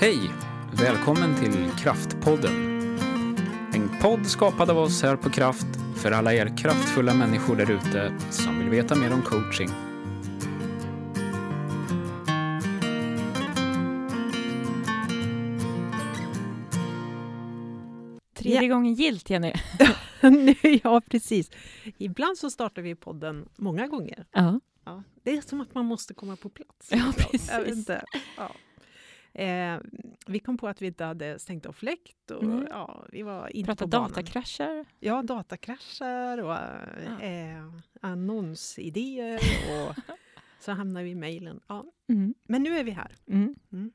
Hej! 0.00 0.30
Välkommen 0.72 1.34
till 1.40 1.70
Kraftpodden. 1.78 2.52
En 3.74 3.90
podd 4.02 4.26
skapad 4.26 4.70
av 4.70 4.78
oss 4.78 5.02
här 5.02 5.16
på 5.16 5.30
Kraft 5.30 5.66
för 5.96 6.12
alla 6.12 6.34
er 6.34 6.56
kraftfulla 6.56 7.14
människor 7.14 7.56
där 7.56 7.70
ute 7.70 8.14
som 8.30 8.58
vill 8.58 8.68
veta 8.68 8.94
mer 8.94 9.12
om 9.12 9.22
coaching. 9.22 9.68
Tredje 18.34 18.68
gången 18.68 18.94
gilt, 18.94 19.30
Jenny. 19.30 19.52
Nu, 20.22 20.54
ja, 20.82 21.00
precis. 21.00 21.50
Ibland 21.98 22.38
så 22.38 22.50
startar 22.50 22.82
vi 22.82 22.94
podden 22.94 23.48
många 23.56 23.86
gånger. 23.86 24.24
Ja, 24.32 24.60
Ja, 24.84 25.02
det 25.22 25.36
är 25.36 25.40
som 25.40 25.60
att 25.60 25.74
man 25.74 25.84
måste 25.86 26.14
komma 26.14 26.36
på 26.36 26.48
plats. 26.48 26.88
Ja, 26.90 26.96
Jag 26.96 27.06
vet 27.06 27.30
precis. 27.30 27.76
inte. 27.76 28.04
Ja. 28.36 28.50
Eh, 29.34 29.78
vi 30.26 30.38
kom 30.38 30.56
på 30.58 30.68
att 30.68 30.82
vi 30.82 30.86
inte 30.86 31.04
hade 31.04 31.38
stängt 31.38 31.66
av 31.66 31.72
fläkt 31.72 32.30
och 32.30 32.44
Nej. 32.44 32.66
ja, 32.70 33.04
vi 33.12 33.22
var 33.22 33.56
inte 33.56 33.66
prata 33.66 33.84
på 33.84 33.90
datakrascher. 33.90 34.84
Ja, 34.98 35.22
datakrascher 35.22 36.42
och 36.42 36.50
Ja. 36.50 37.20
eh, 37.20 37.72
annonsidéer 38.00 39.40
och 39.88 39.94
så 40.60 40.72
hamnar 40.72 41.02
vi 41.02 41.10
i 41.10 41.14
mejlen. 41.14 41.60
Ja. 41.66 41.84
Mm. 42.08 42.34
Men 42.44 42.62
nu 42.62 42.76
är 42.78 42.84
vi 42.84 42.90
här. 42.90 43.14
Mm. 43.26 43.54
Mm. 43.72 43.92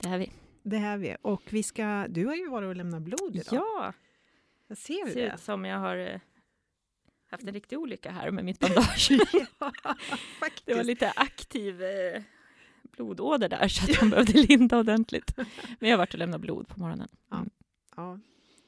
Det 0.00 0.08
är 0.08 0.18
vi. 0.18 0.32
Det 0.62 0.76
är 0.76 0.96
vi. 0.98 1.16
Och 1.22 1.42
vi 1.50 1.62
ska, 1.62 2.06
du 2.08 2.26
har 2.26 2.34
ju 2.34 2.48
varit 2.48 2.66
och 2.66 2.76
lämnat 2.76 3.02
blod 3.02 3.36
idag. 3.36 3.46
Ja, 3.50 3.92
Jag 4.68 4.78
ser 4.78 5.04
det 5.06 5.12
ser 5.12 5.34
ut 5.34 5.40
som 5.40 5.64
jag 5.64 5.78
har 5.78 5.96
eh, 5.96 6.20
haft 7.30 7.44
en 7.44 7.52
riktig 7.54 7.78
olycka 7.78 8.10
här 8.10 8.30
med 8.30 8.44
mitt 8.44 8.58
bandage. 8.60 9.10
ja. 9.32 9.72
Det 10.64 10.74
var 10.74 10.84
lite 10.84 11.12
aktiv 11.16 11.82
eh, 11.82 12.22
blodåder 12.96 13.48
där 13.48 13.68
så 13.68 13.92
att 13.92 14.00
man 14.00 14.10
behövde 14.10 14.32
linda 14.48 14.78
ordentligt. 14.78 15.36
Men 15.36 15.46
jag 15.88 15.90
har 15.90 15.98
varit 15.98 16.12
och 16.14 16.18
lämnat 16.18 16.40
blod 16.40 16.68
på 16.68 16.80
morgonen. 16.80 17.08
Ja, 17.96 18.18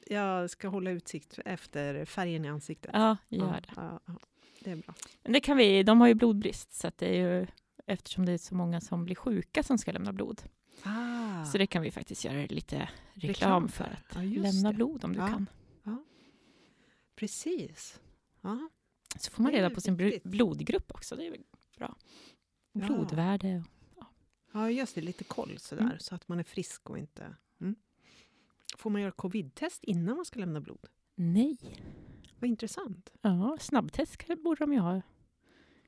jag 0.07 0.49
ska 0.49 0.67
hålla 0.67 0.91
utsikt 0.91 1.39
efter 1.45 2.05
färgen 2.05 2.45
i 2.45 2.47
ansiktet. 2.47 2.91
Ja, 2.93 3.17
gör 3.29 3.45
ja, 3.47 3.51
det. 3.61 3.73
Ja, 3.75 3.99
ja, 4.05 4.13
det 4.59 4.71
är 4.71 4.75
bra. 4.75 4.93
Men 5.23 5.33
det 5.33 5.39
kan 5.39 5.57
vi, 5.57 5.83
de 5.83 6.01
har 6.01 6.07
ju 6.07 6.13
blodbrist 6.13 6.73
så 6.73 6.91
det 6.95 7.07
är 7.19 7.39
ju 7.39 7.47
eftersom 7.87 8.25
det 8.25 8.31
är 8.31 8.37
så 8.37 8.55
många 8.55 8.81
som 8.81 9.05
blir 9.05 9.15
sjuka 9.15 9.63
som 9.63 9.77
ska 9.77 9.91
lämna 9.91 10.13
blod. 10.13 10.41
Ah, 10.83 11.45
Så 11.45 11.57
det 11.57 11.67
kan 11.67 11.81
vi 11.81 11.91
faktiskt 11.91 12.25
göra 12.25 12.45
lite 12.49 12.75
reklam, 13.13 13.29
Reklam 13.29 13.69
för. 13.69 13.83
att 14.09 14.15
Ja, 14.15 14.21
lämna 14.21 14.69
det. 14.69 14.75
blod 14.75 15.03
om 15.03 15.13
du 15.13 15.19
Ja. 15.19 15.27
kan. 15.27 15.45
Precis. 17.15 17.99
Ja, 18.41 18.69
Så 19.17 19.31
får 19.31 19.43
man 19.43 19.51
reda 19.51 19.69
på 19.69 19.81
sin 19.81 20.19
blodgrupp 20.23 20.91
också. 20.91 21.15
Det 21.15 21.27
är 21.27 21.31
väl 21.31 21.43
bra. 21.77 21.95
Ja. 22.71 22.85
Blodvärde. 22.85 23.63
Ja, 24.51 24.71
just 24.71 24.95
det. 24.95 25.01
Lite 25.01 25.23
koll 25.23 25.59
sådär, 25.59 25.81
Mm. 25.83 25.99
så 25.99 26.15
att 26.15 26.27
man 26.27 26.39
är 26.39 26.43
frisk 26.43 26.89
och 26.89 26.97
inte... 26.97 27.35
Mm. 27.61 27.75
Får 28.77 28.89
man 28.89 29.01
göra 29.01 29.11
covid-test 29.11 29.83
innan 29.83 30.15
man 30.15 30.25
ska 30.25 30.39
lämna 30.39 30.61
blod? 30.61 30.85
Nej. 31.15 31.57
Vad 32.39 32.49
intressant. 32.49 33.09
Ja, 33.21 33.57
snabbtest 33.61 34.27
borde 34.43 34.59
de 34.59 34.73
ju 34.73 34.79
ha. 34.79 34.91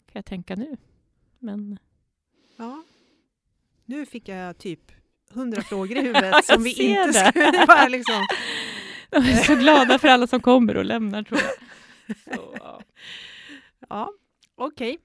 Kan 0.06 0.14
jag 0.14 0.26
tänka 0.26 0.56
nu. 0.56 0.78
Men 1.40 1.80
Ja. 2.58 2.84
Nu 3.86 4.06
fick 4.06 4.28
jag 4.28 4.58
typ 4.58 4.92
hundra 5.30 5.62
frågor 5.62 5.98
i 5.98 6.02
huvudet 6.08 6.46
som 6.46 6.64
vi 6.64 6.70
inte 6.90 7.08
det. 7.08 7.30
skulle... 7.30 7.66
Bara 7.68 7.88
liksom. 7.88 8.28
de 9.10 9.18
är 9.18 9.44
så 9.44 9.56
glada 9.56 10.00
för 10.00 10.08
alla 10.08 10.28
som 10.28 10.42
kommer 10.42 10.78
och 10.78 10.86
lämnar 10.86 11.24
tror 11.24 11.40
jag. 11.42 11.52
Så, 12.36 12.56
ja. 12.60 12.82
Ja, 13.90 14.14
okej. 14.56 15.00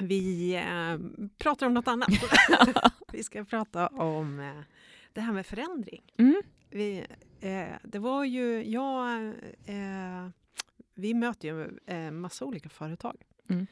Vi 0.00 0.54
eh, 0.54 1.28
pratar 1.38 1.66
om 1.66 1.74
något 1.74 1.88
annat. 1.88 2.08
vi 3.12 3.22
ska 3.22 3.44
prata 3.44 3.86
om 3.88 4.40
eh, 4.40 4.60
det 5.12 5.20
här 5.20 5.32
med 5.32 5.46
förändring. 5.46 6.02
Mm. 6.18 6.42
Vi, 6.70 7.06
eh, 7.40 7.66
det 7.82 7.98
var 7.98 8.24
ju, 8.24 8.64
ja, 8.70 9.16
eh, 9.64 10.28
vi 10.94 11.14
möter 11.14 11.48
ju 11.48 11.78
eh, 11.86 12.10
massa 12.10 12.44
olika 12.44 12.68
företag 12.68 13.16
Mm. 13.48 13.66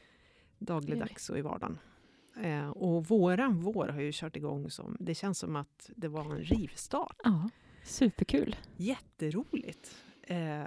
dagligdags 0.59 1.29
och 1.29 1.37
i 1.37 1.41
vardagen. 1.41 1.79
Eh, 2.41 2.69
och 2.69 3.05
våran 3.07 3.59
vår 3.61 3.87
har 3.87 4.01
ju 4.01 4.11
kört 4.13 4.35
igång 4.35 4.69
som, 4.69 4.97
det 4.99 5.15
känns 5.15 5.39
som 5.39 5.55
att 5.55 5.89
det 5.95 6.07
var 6.07 6.21
en 6.35 6.39
rivstart. 6.43 7.15
ja, 7.23 7.49
superkul. 7.83 8.55
Jätteroligt. 8.77 9.95
Eh, 10.23 10.63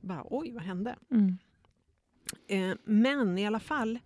bara 0.00 0.26
oj, 0.30 0.52
vad 0.52 0.62
hände? 0.62 0.96
Mm. 1.10 2.78
Men 2.84 3.38
i 3.38 3.46
alla 3.46 3.60
fall 3.60 3.98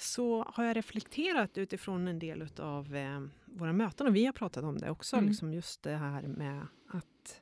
så 0.00 0.42
har 0.48 0.64
jag 0.64 0.76
reflekterat 0.76 1.58
utifrån 1.58 2.08
en 2.08 2.18
del 2.18 2.48
av 2.58 2.96
eh, 2.96 3.20
våra 3.44 3.72
möten 3.72 4.06
och 4.06 4.16
vi 4.16 4.26
har 4.26 4.32
pratat 4.32 4.64
om 4.64 4.78
det 4.78 4.90
också, 4.90 5.16
Mm. 5.16 5.28
liksom 5.28 5.52
just 5.54 5.82
det 5.82 5.96
här 5.96 6.22
med 6.22 6.66
att 6.88 7.40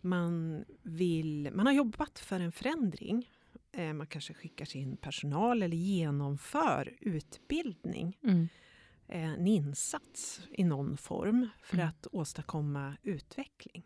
man 0.00 0.64
vill, 0.82 1.50
man 1.54 1.66
har 1.66 1.72
jobbat 1.72 2.18
för 2.18 2.40
en 2.40 2.52
förändring. 2.52 3.30
Eh, 3.72 3.92
man 3.92 4.06
kanske 4.06 4.34
skickar 4.34 4.64
sin 4.64 4.96
personal 4.96 5.62
eller 5.62 5.76
genomför 5.76 6.96
utbildning, 7.00 8.18
Mm. 8.22 8.48
eh, 9.08 9.30
en 9.34 9.46
insats 9.46 10.40
i 10.50 10.64
någon 10.64 10.96
form 10.96 11.48
för 11.62 11.76
Mm. 11.76 11.88
att 11.88 12.06
åstadkomma 12.12 12.96
utveckling. 13.02 13.82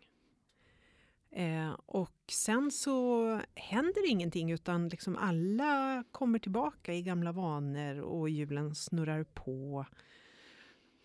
Eh, 1.31 1.71
och 1.85 2.17
sen 2.31 2.71
så 2.71 3.41
händer 3.55 4.09
ingenting 4.09 4.51
utan 4.51 4.89
liksom 4.89 5.17
alla 5.17 6.03
kommer 6.11 6.39
tillbaka 6.39 6.93
i 6.93 7.01
gamla 7.01 7.31
vanor 7.31 7.99
och 7.99 8.29
hjulen 8.29 8.75
snurrar 8.75 9.23
på. 9.23 9.85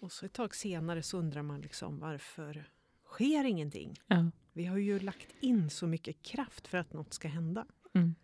Och 0.00 0.12
så 0.12 0.26
ett 0.26 0.32
tag 0.32 0.54
senare 0.54 1.02
så 1.02 1.18
undrar 1.18 1.42
man 1.42 1.60
liksom 1.60 1.98
varför 1.98 2.70
sker 3.04 3.44
ingenting? 3.44 4.00
Ja. 4.06 4.30
Vi 4.52 4.64
har 4.64 4.76
ju 4.76 4.98
lagt 4.98 5.28
in 5.40 5.70
så 5.70 5.86
mycket 5.86 6.22
kraft 6.22 6.68
för 6.68 6.78
att 6.78 6.92
något 6.92 7.14
ska 7.14 7.28
hända. 7.28 7.66
Mm. 7.94 8.14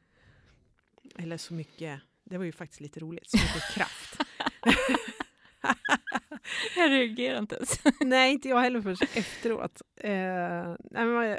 Eller 1.19 1.37
så 1.37 1.55
mycket, 1.55 2.01
det 2.25 2.39
var 2.39 2.45
ju 2.45 2.53
faktiskt 2.53 2.81
lite 2.81 3.01
roligt, 3.01 3.31
så 3.31 3.37
mycket 3.37 3.75
kraft. 3.75 4.19
Jag 6.77 6.91
reagerar 6.91 7.39
inte 7.39 7.55
ens. 7.55 7.81
Nej, 8.01 8.33
inte 8.33 8.49
jag 8.49 8.61
heller 8.61 8.81
först 8.81 9.03
efteråt. 9.03 9.83
Eh, 9.97 10.73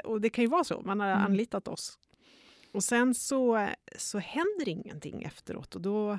och 0.04 0.20
det 0.20 0.30
kan 0.30 0.44
ju 0.44 0.48
vara 0.50 0.64
så, 0.64 0.80
man 0.80 1.00
har 1.00 1.08
Mm. 1.10 1.22
anlitat 1.24 1.68
oss. 1.68 1.98
Och 2.72 2.84
sen 2.84 3.14
så, 3.14 3.68
så 3.96 4.18
händer 4.18 4.68
ingenting 4.68 5.22
efteråt 5.22 5.74
och 5.74 5.80
då 5.80 6.18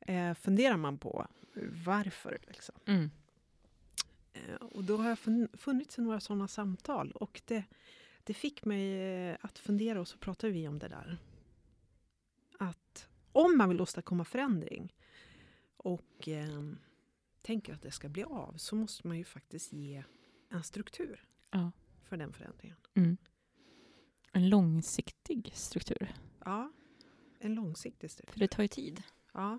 eh, 0.00 0.34
funderar 0.34 0.76
man 0.76 0.98
på 0.98 1.26
varför. 1.84 2.38
Liksom. 2.46 2.74
Mm. 2.86 3.10
Eh, 4.32 4.54
och 4.54 4.84
då 4.84 4.96
har 4.96 5.08
jag 5.08 5.18
fun- 5.18 5.56
funnits 5.56 5.98
i 5.98 6.02
några 6.02 6.20
sådana 6.20 6.48
samtal 6.48 7.10
och 7.12 7.42
det, 7.44 7.62
det 8.24 8.34
fick 8.34 8.64
mig 8.64 9.00
eh, 9.28 9.36
att 9.40 9.58
fundera 9.58 10.00
och 10.00 10.08
så 10.08 10.18
pratade 10.18 10.52
vi 10.52 10.68
om 10.68 10.78
det 10.78 10.88
där. 10.88 11.18
Att 12.58 13.08
om 13.32 13.58
man 13.58 13.68
vill 13.68 13.80
åstadkomma 13.80 14.24
förändring 14.24 14.94
och 15.76 16.28
eh, 16.28 16.62
tänker 17.42 17.74
att 17.74 17.82
det 17.82 17.90
ska 17.90 18.08
bli 18.08 18.24
av 18.24 18.54
så 18.56 18.76
måste 18.76 19.08
man 19.08 19.18
ju 19.18 19.24
faktiskt 19.24 19.72
ge 19.72 20.04
en 20.48 20.62
struktur 20.62 21.24
Ja. 21.50 21.72
för 22.04 22.16
den 22.16 22.32
förändringen. 22.32 22.76
Mm. 22.94 23.16
En 24.32 24.48
långsiktig 24.48 25.52
struktur. 25.54 26.14
Ja, 26.44 26.72
en 27.38 27.54
långsiktig 27.54 28.10
struktur. 28.10 28.32
För 28.32 28.40
det 28.40 28.48
tar 28.48 28.62
ju 28.62 28.68
tid. 28.68 29.02
Ja. 29.32 29.58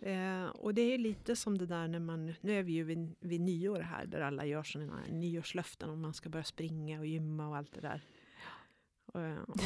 Eh, 0.00 0.46
och 0.46 0.74
det 0.74 0.82
är 0.82 0.98
lite 0.98 1.36
som 1.36 1.58
det 1.58 1.66
där 1.66 1.88
när 1.88 2.00
man, 2.00 2.34
nu 2.40 2.52
är 2.52 2.62
vi 2.62 2.72
ju 2.72 2.84
vid, 2.84 3.14
vid 3.20 3.40
nyår 3.40 3.80
här 3.80 4.06
där 4.06 4.20
alla 4.20 4.46
gör 4.46 4.62
sådana 4.62 5.02
nyårslöften 5.10 5.90
om 5.90 6.00
man 6.00 6.14
ska 6.14 6.28
börja 6.28 6.44
springa 6.44 6.98
och 7.00 7.06
gymma 7.06 7.48
och 7.48 7.56
allt 7.56 7.72
det 7.72 7.80
där. 7.80 8.04
Och, 9.06 9.20
eh, 9.20 9.38
och, 9.48 9.56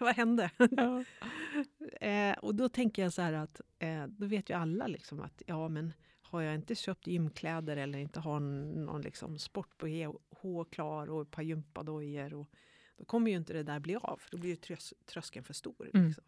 vad 0.04 0.16
hände? 0.16 0.50
Ja. 0.70 1.04
Eh, 2.00 2.38
och 2.38 2.54
då 2.54 2.68
tänker 2.68 3.02
jag 3.02 3.12
så 3.12 3.22
här 3.22 3.32
att 3.32 3.60
eh, 3.78 4.06
då 4.06 4.26
vet 4.26 4.50
ju 4.50 4.54
alla 4.54 4.86
liksom 4.86 5.20
att 5.20 5.42
ja 5.46 5.68
men 5.68 5.92
har 6.22 6.40
jag 6.40 6.54
inte 6.54 6.74
köpt 6.74 7.06
gymkläder 7.06 7.76
eller 7.76 7.98
inte 7.98 8.20
har 8.20 8.40
någon 8.40 9.00
liksom 9.02 9.38
sport 9.38 9.78
på 9.78 9.86
H 10.30 10.64
klar 10.64 11.10
och 11.10 11.22
ett 11.22 11.30
par 11.30 11.42
gympadojor 11.42 12.34
och 12.34 12.46
då 12.96 13.04
kommer 13.04 13.30
ju 13.30 13.36
inte 13.36 13.52
det 13.52 13.62
där 13.62 13.80
bli 13.80 13.96
av. 13.96 14.16
För 14.16 14.30
då 14.30 14.38
blir 14.38 14.50
ju 14.50 14.56
trös, 14.56 14.94
tröskeln 15.06 15.44
för 15.44 15.54
stor. 15.54 15.90
Mm. 15.94 16.06
Liksom. 16.06 16.24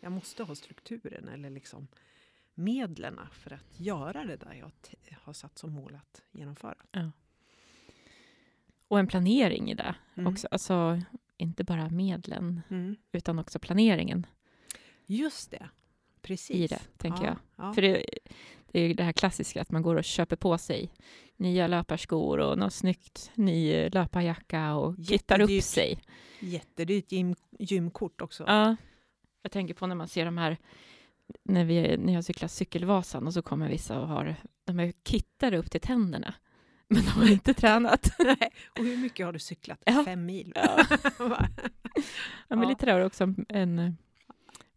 Jag 0.00 0.12
måste 0.12 0.42
ha 0.42 0.54
strukturen 0.54 1.28
eller 1.28 1.50
liksom 1.50 1.88
medlen 2.54 3.20
för 3.32 3.52
att 3.52 3.80
göra 3.80 4.24
det 4.24 4.36
där 4.36 4.54
jag 4.54 4.70
har 5.22 5.32
satt 5.32 5.58
som 5.58 5.72
mål 5.72 5.94
att 5.94 6.22
genomföra. 6.30 6.78
Och 8.88 8.98
en 8.98 9.06
planering 9.06 9.70
i 9.70 9.74
det 9.74 9.94
Mm. 10.14 10.32
också. 10.32 10.48
Alltså, 10.50 11.00
inte 11.36 11.64
bara 11.64 11.90
medlen, 11.90 12.62
Mm. 12.68 12.96
utan 13.12 13.38
också 13.38 13.58
planeringen 13.58 14.26
Just 15.06 15.50
det, 15.50 15.68
precis. 16.22 16.56
i 16.56 16.66
det, 16.66 16.82
tänker 16.96 17.24
ja, 17.24 17.36
jag. 17.56 17.66
Ja. 17.66 17.72
För 17.74 17.82
det, 17.82 18.04
det 18.72 18.80
är 18.80 18.88
ju 18.88 18.94
det 18.94 19.02
här 19.04 19.12
klassiska 19.12 19.60
att 19.60 19.70
man 19.70 19.82
går 19.82 19.94
och 19.96 20.04
köper 20.04 20.36
på 20.36 20.58
sig 20.58 20.90
nya 21.36 21.66
löparskor 21.66 22.38
och 22.40 22.58
något 22.58 22.72
snyggt 22.72 23.30
ny 23.34 23.88
löparjacka 23.88 24.74
och 24.74 24.96
kittar 25.08 25.40
upp 25.40 25.62
sig. 25.62 25.98
Jättedyrt 26.40 27.12
gym, 27.12 27.34
gymkort 27.58 28.20
också. 28.20 28.44
Ja. 28.46 28.76
Jag 29.42 29.52
tänker 29.52 29.74
på 29.74 29.86
när 29.86 29.94
man 29.94 30.08
ser 30.08 30.24
de 30.24 30.38
här, 30.38 30.56
när, 31.42 31.64
vi, 31.64 31.96
när 31.96 32.12
jag 32.12 32.24
cyklar 32.24 32.48
cykelvasan 32.48 33.26
och 33.26 33.34
så 33.34 33.42
kommer 33.42 33.68
vissa 33.68 34.00
och 34.00 34.08
har, 34.08 34.36
de 34.64 34.80
är 34.80 34.92
kittade 35.04 35.58
upp 35.58 35.70
till 35.70 35.80
tänderna. 35.80 36.34
Men 36.88 37.02
de 37.02 37.08
har 37.10 37.30
inte 37.32 37.54
tränat. 37.54 38.08
Och 38.78 38.84
hur 38.84 38.96
mycket 38.96 39.26
har 39.26 39.32
du 39.32 39.38
cyklat? 39.38 39.82
Ja. 39.86 40.04
Fem 40.04 40.26
mil? 40.26 40.52
Ja. 40.56 40.86
Ja, 42.48 42.56
men 42.56 42.62
Ja. 42.62 42.68
lite 42.68 42.86
där 42.86 43.00
också 43.00 43.24
en- 43.24 43.46
en 43.48 43.96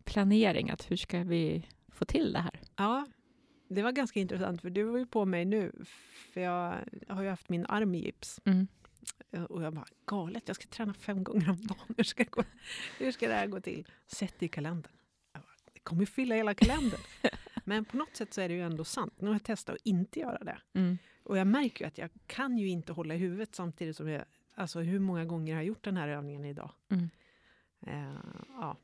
planering, 0.06 0.70
att 0.70 0.92
hur 0.92 0.96
ska 0.96 1.20
vi 1.24 1.68
få 1.92 2.06
till 2.06 2.34
det 2.34 2.40
här? 2.40 2.60
ja, 2.76 3.06
det 3.70 3.82
var 3.82 3.92
ganska 3.92 4.20
intressant 4.20 4.62
för 4.62 4.70
du 4.70 4.84
var 4.84 4.98
ju 4.98 5.06
på 5.06 5.26
mig 5.26 5.46
nu. 5.46 5.72
För 6.34 6.42
jag 6.42 6.76
har 7.08 7.24
ju 7.24 7.30
haft 7.30 7.50
min 7.50 7.66
arm 7.66 7.96
i 7.96 8.06
gips. 8.06 8.40
Mm. 8.46 8.68
Och 9.50 9.64
jag 9.64 9.74
bara, 9.74 9.86
galet, 10.06 10.44
jag 10.48 10.56
ska 10.56 10.68
träna 10.68 10.94
fem 10.94 11.24
gånger 11.24 11.50
om 11.50 11.68
dagen. 11.68 11.94
Hur 11.98 12.04
ska, 12.04 12.24
det 12.24 12.30
gå, 12.30 12.44
hur 13.00 13.12
ska 13.12 13.28
det 13.28 13.34
här 13.34 13.48
gå 13.48 13.60
till? 13.62 13.88
Sätt 14.08 14.34
det 14.40 14.46
i 14.46 14.50
kalendern. 14.50 14.92
Bara, 15.34 15.44
det 15.74 15.80
kommer 15.80 16.06
fylla 16.06 16.36
hela 16.36 16.54
kalendern. 16.54 17.00
Men 17.66 17.86
på 17.86 17.98
något 17.98 18.16
sätt 18.16 18.34
så 18.34 18.42
är 18.42 18.48
det 18.50 18.56
ju 18.56 18.62
ändå 18.62 18.84
sant. 18.84 19.14
Nu 19.20 19.28
har 19.28 19.34
jag 19.34 19.44
testat 19.44 19.76
att 19.76 19.82
inte 19.86 20.20
göra 20.20 20.44
det. 20.44 20.58
Mm. 20.74 20.98
Och 21.28 21.38
jag 21.38 21.48
märker 21.48 21.86
ju 21.86 21.88
att 21.88 21.98
jag 21.98 22.10
kan 22.28 22.58
ju 22.58 22.68
inte 22.68 22.94
hålla 22.94 23.16
i 23.16 23.18
huvudet 23.18 23.56
samtidigt 23.56 23.96
som 23.96 24.10
jag... 24.10 24.24
Alltså 24.56 24.80
hur 24.80 25.00
många 25.00 25.26
gånger 25.26 25.54
har 25.54 25.62
jag 25.62 25.68
gjort 25.68 25.84
den 25.84 25.98
här 25.98 26.08
övningen 26.08 26.46
idag? 26.46 26.72
Mm. 26.90 27.10
Eh, 27.82 28.20
ja. 28.50 28.78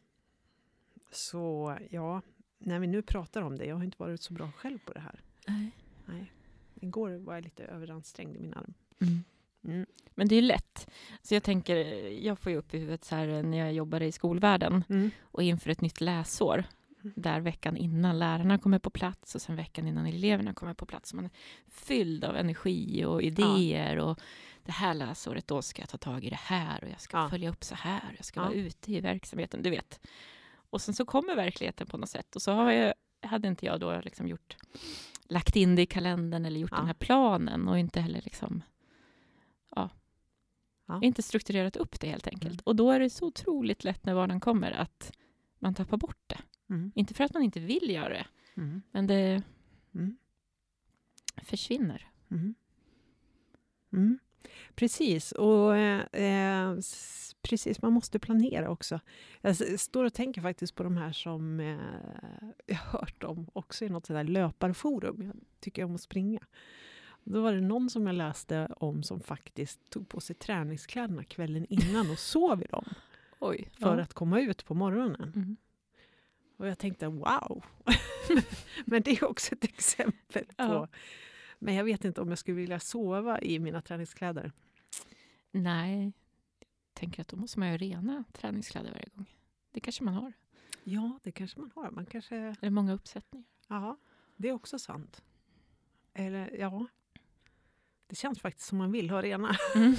Så 1.11 1.77
ja, 1.89 2.21
när 2.57 2.79
vi 2.79 2.87
nu 2.87 3.01
pratar 3.01 3.41
om 3.41 3.57
det, 3.57 3.65
jag 3.65 3.75
har 3.75 3.83
inte 3.83 3.97
varit 3.99 4.21
så 4.21 4.33
bra 4.33 4.51
själv 4.51 4.79
på 4.85 4.93
det 4.93 4.99
här. 4.99 5.21
Nej. 5.47 5.71
Nej. 6.05 6.31
Igår 6.75 7.09
var 7.09 7.33
jag 7.33 7.43
lite 7.43 7.63
överansträngd 7.63 8.35
i 8.35 8.39
min 8.39 8.53
arm. 8.53 8.73
Mm. 9.01 9.23
Mm. 9.63 9.85
Men 10.15 10.27
det 10.27 10.35
är 10.35 10.41
ju 10.41 10.47
lätt. 10.47 10.89
Så 11.21 11.33
jag 11.33 11.43
tänker, 11.43 11.75
jag 12.09 12.39
får 12.39 12.51
ju 12.51 12.57
upp 12.57 12.73
i 12.73 12.77
huvudet 12.77 13.03
så 13.03 13.15
här 13.15 13.43
när 13.43 13.57
jag 13.57 13.73
jobbade 13.73 14.05
i 14.05 14.11
skolvärlden 14.11 14.83
Mm. 14.89 15.11
och 15.21 15.43
inför 15.43 15.69
ett 15.69 15.81
nytt 15.81 16.01
läsår. 16.01 16.63
Där 17.15 17.39
veckan 17.41 17.77
innan 17.77 18.19
lärarna 18.19 18.57
kommer 18.57 18.79
på 18.79 18.89
plats 18.89 19.35
och 19.35 19.41
sen 19.41 19.55
veckan 19.55 19.87
innan 19.87 20.05
eleverna 20.05 20.53
kommer 20.53 20.73
på 20.73 20.85
plats. 20.85 21.13
Man 21.13 21.25
är 21.25 21.31
fylld 21.67 22.23
av 22.25 22.35
energi 22.35 23.05
och 23.05 23.21
idéer 23.23 23.97
och 23.99 24.19
det 24.63 24.71
här 24.71 24.93
läsåret, 24.93 25.47
då 25.47 25.61
ska 25.61 25.81
jag 25.81 25.89
ta 25.89 25.97
tag 25.97 26.23
i 26.25 26.29
det 26.29 26.35
här 26.39 26.83
och 26.83 26.89
jag 26.89 27.01
ska 27.01 27.17
Ja. 27.17 27.29
följa 27.29 27.49
upp 27.49 27.63
så 27.63 27.75
här 27.75 28.01
och 28.11 28.15
jag 28.17 28.25
ska 28.25 28.39
Ja. 28.39 28.43
vara 28.43 28.53
ute 28.53 28.91
i 28.93 29.01
verksamheten, 29.01 29.61
du 29.63 29.69
vet. 29.69 29.99
Och 30.55 30.81
sen 30.81 30.93
så 30.93 31.05
kommer 31.05 31.35
verkligheten 31.35 31.87
på 31.87 31.97
något 31.97 32.09
sätt 32.09 32.35
och 32.35 32.41
så 32.41 32.51
har 32.51 32.71
jag, 32.71 32.93
hade 33.21 33.47
inte 33.47 33.65
jag 33.65 33.79
då 33.79 34.01
liksom 34.01 34.27
gjort, 34.27 34.57
lagt 35.29 35.55
in 35.55 35.75
det 35.75 35.81
i 35.81 35.85
kalendern 35.85 36.45
eller 36.45 36.59
gjort 36.59 36.71
Ja. 36.71 36.77
den 36.77 36.85
här 36.87 36.93
planen 36.93 37.67
och 37.67 37.79
inte 37.79 38.01
heller 38.01 38.21
liksom 38.21 38.63
ja, 39.75 39.89
Ja. 40.87 40.99
inte 41.03 41.21
strukturerat 41.21 41.75
upp 41.75 41.99
det 41.99 42.07
helt 42.09 42.27
enkelt. 42.27 42.53
Mm. 42.53 42.61
Och 42.63 42.75
då 42.75 42.91
är 42.91 42.99
det 42.99 43.09
så 43.09 43.25
otroligt 43.25 43.83
lätt 43.83 44.05
när 44.05 44.13
vardagen 44.13 44.39
kommer 44.39 44.71
att 44.71 45.11
man 45.59 45.73
tappar 45.75 45.97
bort 45.97 46.23
det. 46.27 46.39
Mm. 46.73 46.91
Inte 46.95 47.13
för 47.13 47.23
att 47.23 47.33
man 47.33 47.43
inte 47.43 47.59
vill 47.59 47.89
göra 47.89 48.09
det, 48.09 48.25
Mm. 48.57 48.81
men 48.91 49.07
det 49.07 49.43
Mm. 49.95 50.17
försvinner. 51.43 52.07
Mm. 52.31 52.55
Mm. 53.93 54.19
Precis, 54.75 55.31
och 55.31 55.77
eh, 55.77 56.01
eh, 56.23 56.77
precis, 57.41 57.81
man 57.81 57.93
måste 57.93 58.19
planera 58.19 58.69
också. 58.69 58.99
Jag 59.41 59.79
står 59.79 60.03
och 60.05 60.13
tänker 60.13 60.41
faktiskt 60.41 60.75
på 60.75 60.83
de 60.83 60.97
här 60.97 61.11
som 61.11 61.59
eh, 61.59 61.77
jag 62.65 62.75
har 62.75 62.99
hört 62.99 63.23
om 63.23 63.47
också 63.53 63.85
i 63.85 63.89
något 63.89 64.05
sådär 64.05 64.23
löparforum. 64.23 65.21
Jag 65.21 65.35
tycker 65.59 65.83
om 65.83 65.95
att 65.95 66.01
springa. 66.01 66.39
Då 67.23 67.41
var 67.41 67.53
det 67.53 67.61
någon 67.61 67.89
som 67.89 68.07
jag 68.07 68.15
läste 68.15 68.67
om 68.77 69.03
som 69.03 69.19
faktiskt 69.19 69.89
tog 69.89 70.09
på 70.09 70.19
sig 70.21 70.35
träningskläderna 70.35 71.23
kvällen 71.23 71.65
innan 71.69 72.11
och 72.11 72.19
sov 72.19 72.61
i 72.63 72.65
dem 72.65 72.85
Oj. 73.39 73.69
för 73.79 73.97
att 73.97 74.13
komma 74.13 74.39
ut 74.41 74.65
på 74.65 74.73
morgonen. 74.73 75.31
Mm. 75.35 75.57
Och 76.57 76.67
jag 76.67 76.77
tänkte 76.79 77.07
wow! 77.07 77.63
Men 78.85 79.01
det 79.01 79.11
är 79.11 79.23
också 79.23 79.55
ett 79.55 79.63
exempel 79.63 80.45
på... 80.45 80.53
Ja. 80.57 80.87
Men 81.59 81.75
jag 81.75 81.83
vet 81.83 82.05
inte 82.05 82.21
om 82.21 82.29
jag 82.29 82.37
skulle 82.37 82.57
vilja 82.57 82.79
sova 82.79 83.41
i 83.41 83.59
mina 83.59 83.81
träningskläder. 83.81 84.51
Nej, 85.51 86.03
jag 86.59 86.93
tänker 86.93 87.21
att 87.21 87.27
då 87.27 87.37
måste 87.37 87.59
man 87.59 87.71
ju 87.71 87.77
rena 87.77 88.23
träningskläder 88.31 88.91
varje 88.91 89.09
gång. 89.15 89.25
Det 89.71 89.79
kanske 89.79 90.03
man 90.03 90.13
har. 90.13 90.33
Ja, 90.83 91.19
det 91.23 91.31
kanske 91.31 91.59
man 91.59 91.71
har. 91.75 91.91
Man 91.91 92.05
kanske... 92.05 92.35
Eller 92.35 92.69
många 92.69 92.93
uppsättningar. 92.93 93.47
Ja, 93.67 93.97
det 94.37 94.49
är 94.49 94.53
också 94.53 94.79
sant. 94.79 95.23
Eller 96.13 96.57
ja, 96.59 96.87
det 98.07 98.15
känns 98.15 98.39
faktiskt 98.39 98.67
som 98.67 98.77
man 98.77 98.91
vill 98.91 99.09
ha 99.09 99.21
rena. 99.21 99.57
Mm. 99.75 99.95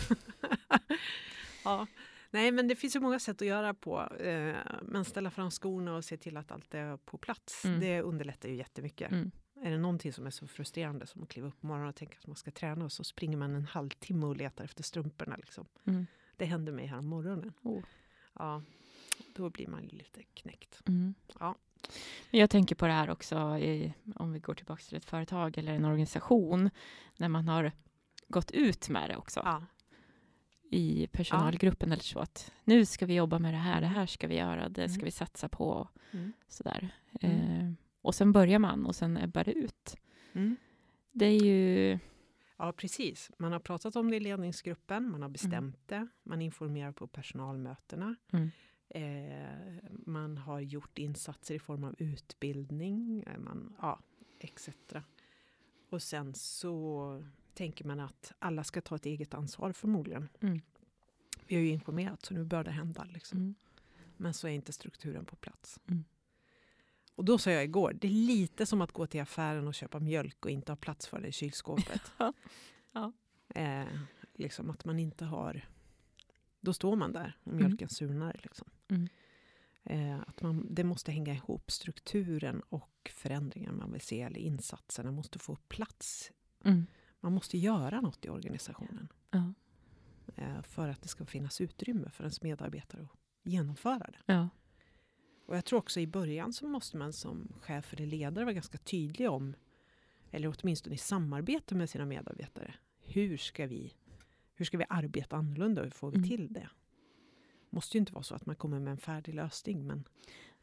ja. 1.65 1.87
Nej, 2.35 2.53
men 2.53 2.69
det 2.69 2.77
finns 2.77 2.97
ju 2.97 3.01
många 3.01 3.19
sätt 3.19 3.43
att 3.43 3.49
göra 3.49 3.75
på. 3.75 4.01
Eh, 4.01 4.57
men 4.83 5.05
ställa 5.05 5.31
fram 5.31 5.51
skorna 5.51 5.97
och 5.97 6.05
se 6.05 6.17
till 6.17 6.37
att 6.37 6.51
allt 6.51 6.75
är 6.75 6.97
på 6.97 7.19
plats. 7.19 7.65
Mm. 7.65 7.81
Det 7.81 8.03
underlättar 8.03 8.49
ju 8.49 8.55
jättemycket. 8.55 9.11
Mm. 9.11 9.31
Är 9.63 9.71
det 9.71 9.79
någonting 9.79 10.13
som 10.13 10.27
är 10.27 10.31
så 10.31 10.47
frustrerande 10.47 11.07
som 11.07 11.23
att 11.23 11.29
kliva 11.29 11.49
upp 11.49 11.61
på 11.61 11.67
morgonen 11.67 11.89
och 11.89 11.95
tänka 11.95 12.17
att 12.19 12.27
man 12.27 12.37
ska 12.37 12.51
träna 12.51 12.85
och 12.85 12.93
så 12.93 13.05
springer 13.05 13.37
man 13.37 13.55
en 13.55 13.65
halvtimme 13.65 14.27
och 14.27 14.37
letar 14.37 14.65
efter 14.65 14.83
strumporna. 14.83 15.37
Liksom. 15.37 15.67
Mm. 15.87 16.07
Det 16.37 16.45
hände 16.45 16.73
mig 16.73 16.87
här 16.87 16.99
om 16.99 17.07
morgonen. 17.07 17.53
Oh. 17.63 17.83
Ja, 18.33 18.63
då 19.35 19.51
blir 19.51 19.67
man 19.67 19.83
lite 19.83 20.23
knäckt. 20.23 20.83
Mm. 20.89 21.15
Ja. 21.39 21.55
Jag 22.31 22.51
tänker 22.51 22.75
på 22.75 22.87
det 22.87 22.93
här 22.93 23.11
också, 23.11 23.59
i, 23.59 23.95
om 24.17 24.33
vi 24.33 24.39
går 24.39 24.55
tillbaka 24.55 24.83
till 24.83 24.97
ett 24.97 25.05
företag 25.05 25.59
eller 25.59 25.73
en 25.73 25.85
organisation, 25.85 26.71
när 27.17 27.29
man 27.29 27.49
har 27.49 27.73
gått 28.29 28.51
ut 28.51 28.89
med 28.89 29.11
det 29.11 29.17
också 29.17 29.41
Ja. 29.45 29.63
I 30.75 31.07
personalgruppen 31.13 31.93
eller 31.93 32.03
så, 32.03 32.19
att 32.19 32.53
nu 32.65 32.85
ska 32.87 33.07
vi 33.07 33.15
jobba 33.15 33.39
med 33.39 33.55
det 33.55 33.59
här, 33.59 33.81
det 33.81 33.87
här 33.87 34.07
ska 34.07 34.27
vi 34.29 34.37
göra, 34.37 34.69
det 34.69 34.89
ska 34.89 34.99
Mm. 35.01 35.05
vi 35.05 35.11
satsa 35.11 35.49
på, 35.49 35.89
Mm. 36.13 36.33
sådär. 36.49 36.89
Mm. 37.21 37.61
Eh, 37.61 37.73
och 38.03 38.15
sen 38.15 38.33
börjar 38.33 38.59
man 38.59 38.87
och 38.87 38.95
sen 38.95 39.17
ebbar 39.17 39.45
det 39.45 39.53
ut. 39.53 39.97
Mm. 40.33 40.57
Det 41.13 41.27
är 41.27 41.45
ju... 41.45 41.99
Ja, 42.57 42.73
precis. 42.73 43.31
Man 43.39 43.53
har 43.53 43.59
pratat 43.61 43.97
om 43.97 44.11
det 44.11 44.17
i 44.17 44.21
ledningsgruppen, 44.21 45.11
man 45.11 45.23
har 45.23 45.29
bestämt 45.29 45.79
det, 45.89 46.07
man 46.23 46.43
informerar 46.43 46.93
på 46.93 47.07
personalmötena. 47.07 48.17
Eh, 48.89 49.75
man 50.07 50.37
har 50.39 50.61
gjort 50.61 50.99
insatser 50.99 51.55
i 51.55 51.59
form 51.59 51.85
av 51.85 51.95
utbildning, 51.99 53.23
eh, 53.27 53.39
man, 53.39 53.77
ja, 53.81 54.01
etc. 54.41 54.69
Och 55.91 56.03
sen 56.03 56.35
så 56.35 57.25
tänker 57.55 57.85
man 57.85 58.01
att 58.01 58.33
alla 58.39 58.65
ska 58.65 58.81
ta 58.81 58.97
ett 58.97 59.07
eget 59.07 59.35
ansvar 59.35 59.73
förmodligen. 59.73 60.29
Mm. 60.41 60.61
Vi 61.47 61.55
har 61.57 61.63
ju 61.63 61.69
informerat 61.69 62.25
så 62.25 62.35
nu 62.35 62.45
bör 62.45 62.65
det 62.65 62.71
hända. 62.71 63.05
Liksom. 63.05 63.39
Mm. 63.39 63.55
Men 64.17 64.35
så 64.35 64.49
är 64.49 64.53
inte 64.53 64.73
strukturen 64.73 65.25
på 65.25 65.37
plats. 65.37 65.81
Mm. 65.89 66.05
Och 67.15 67.25
då 67.25 67.39
sa 67.39 67.51
jag 67.51 67.65
igår, 67.65 67.97
det 68.01 68.07
är 68.09 68.13
lite 68.13 68.67
som 68.67 68.81
att 68.81 68.93
gå 68.93 69.07
till 69.07 69.21
affären 69.21 69.67
och 69.69 69.75
köpa 69.75 70.01
mjölk 70.01 70.45
och 70.45 70.51
inte 70.51 70.73
ha 70.73 70.77
plats 70.77 71.07
för 71.07 71.21
det 71.21 71.29
i 71.29 71.33
kylskåpet. 71.33 72.03
Ja. 72.19 72.33
Ja. 72.93 73.13
Eh, 73.55 73.87
liksom 74.35 74.71
att 74.71 74.85
man 74.85 74.99
inte 74.99 75.25
har... 75.25 75.69
Då 76.61 76.73
står 76.73 76.97
man 76.97 77.13
där 77.13 77.37
och 77.45 77.53
Mm. 77.53 77.67
mjölken 77.67 77.89
surnar. 77.89 78.41
Liksom. 78.43 78.69
Mm. 78.89 79.09
Eh, 79.85 80.21
att 80.27 80.43
man, 80.43 80.67
det 80.71 80.85
måste 80.85 81.13
hänga 81.13 81.35
ihop. 81.35 81.71
Strukturen 81.71 82.61
och 82.61 83.11
förändringen 83.15 83.77
man 83.77 83.93
vill 83.93 84.01
se, 84.01 84.23
eller 84.23 84.41
insatserna, 84.41 85.11
måste 85.11 85.39
få 85.39 85.57
plats. 85.57 86.33
Mm. 86.65 86.87
Man 87.25 87.33
måste 87.33 87.59
göra 87.59 88.01
något 88.01 88.25
i 88.25 88.29
organisationen 88.29 89.09
Ja. 89.31 89.53
eh, 90.37 90.63
för 90.63 90.89
att 90.89 91.03
det 91.03 91.09
ska 91.09 91.27
finnas 91.27 91.61
utrymme 91.61 92.11
för 92.11 92.25
ens 92.25 92.43
medarbetare 92.43 93.03
att 93.03 93.19
genomföra 93.43 93.99
det. 94.07 94.19
Ja. 94.33 94.49
Och 95.47 95.57
jag 95.57 95.65
tror 95.65 95.79
också 95.79 96.01
i 96.01 96.07
början 96.07 96.53
så 96.53 96.67
måste 96.69 96.97
man 96.97 97.13
som 97.13 97.53
chef 97.61 97.93
eller 97.93 98.07
ledare 98.07 98.45
vara 98.45 98.53
ganska 98.55 98.79
tydlig 98.79 99.31
om, 99.31 99.55
eller 100.31 100.55
åtminstone 100.59 100.95
i 100.95 100.99
samarbete 100.99 101.75
med 101.75 101.91
sina 101.91 102.05
medarbetare, 102.07 102.75
hur 103.03 103.37
ska 103.37 103.67
vi, 103.67 103.95
hur 104.55 104.65
ska 104.65 104.79
vi 104.79 104.85
arbeta 104.89 105.37
annorlunda 105.37 105.81
och 105.81 105.87
hur 105.87 105.91
får 105.93 106.11
vi 106.11 106.17
Mm. 106.17 106.29
till 106.29 106.53
det? 106.53 106.69
måste 107.71 107.97
ju 107.97 108.01
inte 108.01 108.13
vara 108.13 108.23
så 108.23 108.35
att 108.35 108.47
man 108.47 108.57
kommer 108.57 108.81
med 108.81 108.91
en 108.91 108.99
färdig 108.99 109.35
lösning, 109.35 109.87
men 109.87 110.05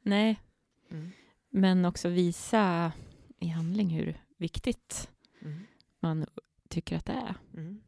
Nej, 0.01 0.41
mm. 0.89 1.09
men 1.49 1.85
också 1.85 2.09
visa 2.09 2.91
i 3.39 3.47
handling 3.47 3.89
hur 3.89 4.21
viktigt 4.37 5.09
Mm. 5.41 5.59
man 5.99 6.25
tycker 6.71 6.97
att 6.97 7.05
det 7.05 7.13
är. 7.13 7.35
Mm. 7.53 7.81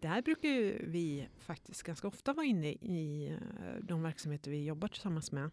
Där 0.00 0.22
brukar 0.22 0.48
vi 0.86 1.28
faktiskt 1.38 1.82
ganska 1.82 2.08
ofta 2.08 2.32
vara 2.32 2.46
inne 2.46 2.68
i 2.72 3.28
eh, 3.60 3.74
de 3.82 4.02
verksamheter 4.02 4.50
vi 4.50 4.64
jobbar 4.64 4.88
tillsammans 4.88 5.32
med 5.32 5.50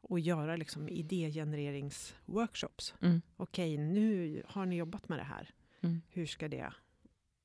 och 0.00 0.20
göra 0.20 0.56
liksom 0.56 0.88
idégenereringsworkshops. 0.88 2.94
Mm. 3.02 3.20
Okej, 3.36 3.78
nu 3.78 4.42
har 4.46 4.66
ni 4.66 4.76
jobbat 4.76 5.08
med 5.08 5.18
det 5.18 5.24
här. 5.24 5.50
Mm. 5.80 6.00
Hur 6.08 6.26
ska 6.26 6.48
det 6.48 6.72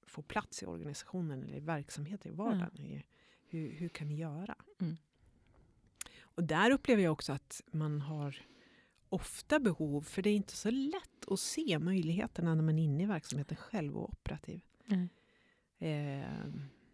få 0.08 0.22
plats 0.22 0.64
i 0.64 0.66
organisationen 0.66 1.44
eller 1.44 1.58
i 1.58 1.60
verksamheten 1.60 2.32
i 2.32 2.36
vardagen? 2.36 2.78
I- 2.78 3.04
Hur, 3.48 3.72
hur 3.72 3.90
kan 3.90 4.08
ni 4.08 4.16
göra? 4.16 4.56
Mm. 4.82 4.96
Och 6.22 6.44
där 6.44 6.72
upplever 6.72 7.04
jag 7.04 7.14
också 7.14 7.34
att 7.34 7.62
man 7.72 8.02
har 8.02 8.36
ofta 9.10 9.60
behov, 9.60 10.02
för 10.02 10.22
det 10.22 10.30
är 10.30 10.36
inte 10.36 10.56
så 10.56 10.72
lätt 10.72 11.26
att 11.32 11.40
se 11.40 11.80
möjligheterna 11.80 12.56
när 12.56 12.64
man 12.64 12.80
är 12.80 12.84
inne 12.84 13.04
i 13.04 13.06
verksamheten 13.06 13.58
själv 13.58 13.98
och 13.98 14.10
operativ. 14.10 14.62
Nej. 14.86 15.10
Eh, 15.80 16.46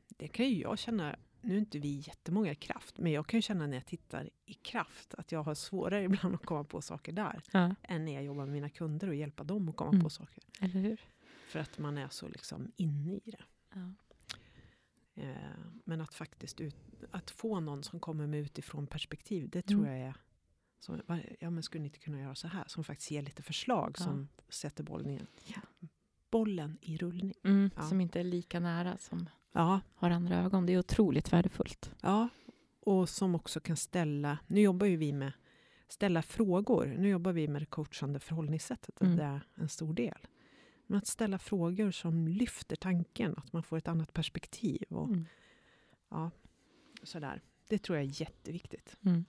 det 0.07 0.27
kan 0.27 0.49
ju 0.49 0.61
jag 0.61 0.79
känna, 0.79 1.15
nu 1.41 1.53
är 1.55 1.59
inte 1.59 1.79
vi 1.79 1.95
jättemånga 2.07 2.51
i 2.51 2.55
kraft, 2.55 2.97
men 2.99 3.11
jag 3.11 3.27
kan 3.27 3.37
ju 3.37 3.41
känna 3.41 3.67
när 3.67 3.77
jag 3.77 3.85
tittar 3.85 4.29
i 4.45 4.53
kraft 4.53 5.13
att 5.13 5.31
jag 5.31 5.43
har 5.43 5.55
svårare 5.55 6.03
ibland 6.13 6.35
att 6.35 6.45
komma 6.45 6.63
på 6.63 6.81
saker 6.81 7.11
där 7.11 7.41
Ja, 7.51 7.75
än 7.83 8.05
när 8.05 8.13
jag 8.13 8.23
jobbar 8.23 8.45
med 8.45 8.53
mina 8.53 8.69
kunder 8.69 9.07
och 9.07 9.15
hjälpa 9.15 9.43
dem 9.43 9.69
att 9.69 9.75
komma 9.75 9.89
Mm. 9.91 10.03
på 10.03 10.09
saker. 10.09 10.43
eller 10.59 10.79
hur? 10.79 11.01
För 11.47 11.59
att 11.59 11.77
man 11.77 11.97
är 11.97 12.09
så 12.09 12.27
liksom 12.27 12.71
inne 12.75 13.13
i 13.13 13.31
det. 13.31 13.43
Ja. 13.73 13.93
Eh, 15.15 15.35
men 15.85 16.01
att 16.01 16.13
faktiskt 16.13 16.61
ut, 16.61 16.75
att 17.11 17.31
få 17.31 17.59
någon 17.59 17.83
som 17.83 17.99
kommer 17.99 18.27
med 18.27 18.39
utifrån 18.39 18.87
perspektiv, 18.87 19.49
det 19.49 19.61
tror 19.61 19.79
Mm. 19.79 19.91
jag 19.99 20.07
är 20.07 20.15
som, 20.81 21.01
ja 21.39 21.49
men 21.49 21.63
skulle 21.63 21.81
ni 21.81 21.87
inte 21.87 21.99
kunna 21.99 22.19
göra 22.21 22.35
så 22.35 22.47
här? 22.47 22.63
Som 22.67 22.83
faktiskt 22.83 23.11
ger 23.11 23.21
lite 23.21 23.43
förslag 23.43 23.95
Ja. 23.99 24.03
som 24.03 24.27
sätter 24.49 24.83
bollen, 24.83 25.27
Ja. 25.45 25.61
bollen 26.31 26.77
i 26.81 26.97
rullning. 26.97 27.33
Mm, 27.43 27.69
Ja. 27.75 27.81
Som 27.81 28.01
inte 28.01 28.19
är 28.19 28.23
lika 28.23 28.59
nära, 28.59 28.97
som 28.97 29.29
Ja, 29.53 29.81
har 29.95 30.09
andra 30.09 30.35
ögon. 30.43 30.65
Det 30.65 30.73
är 30.73 30.79
otroligt 30.79 31.33
värdefullt. 31.33 31.91
ja, 32.01 32.29
och 32.79 33.09
som 33.09 33.35
också 33.35 33.59
kan 33.59 33.77
ställa, 33.77 34.37
nu 34.47 34.61
jobbar 34.61 34.87
ju 34.87 34.95
vi 34.97 35.13
med 35.13 35.31
ställa 35.87 36.21
frågor. 36.21 36.85
Nu 36.97 37.09
jobbar 37.09 37.31
vi 37.31 37.47
med 37.47 37.61
det 37.61 37.65
coachande 37.65 38.19
förhållningssättet, 38.19 39.01
Mm. 39.01 39.17
det 39.17 39.23
är 39.23 39.41
en 39.55 39.69
stor 39.69 39.93
del. 39.93 40.17
Men 40.87 40.97
att 40.97 41.07
ställa 41.07 41.39
frågor 41.39 41.91
som 41.91 42.27
lyfter 42.27 42.75
tanken, 42.75 43.33
att 43.37 43.53
man 43.53 43.63
får 43.63 43.77
ett 43.77 43.87
annat 43.87 44.13
perspektiv 44.13 44.83
och 44.89 45.07
Mm. 45.07 45.25
sådär. 47.03 47.41
Det 47.67 47.77
tror 47.77 47.97
jag 47.97 48.05
är 48.07 48.21
jätteviktigt. 48.21 48.97
Mm. 49.05 49.25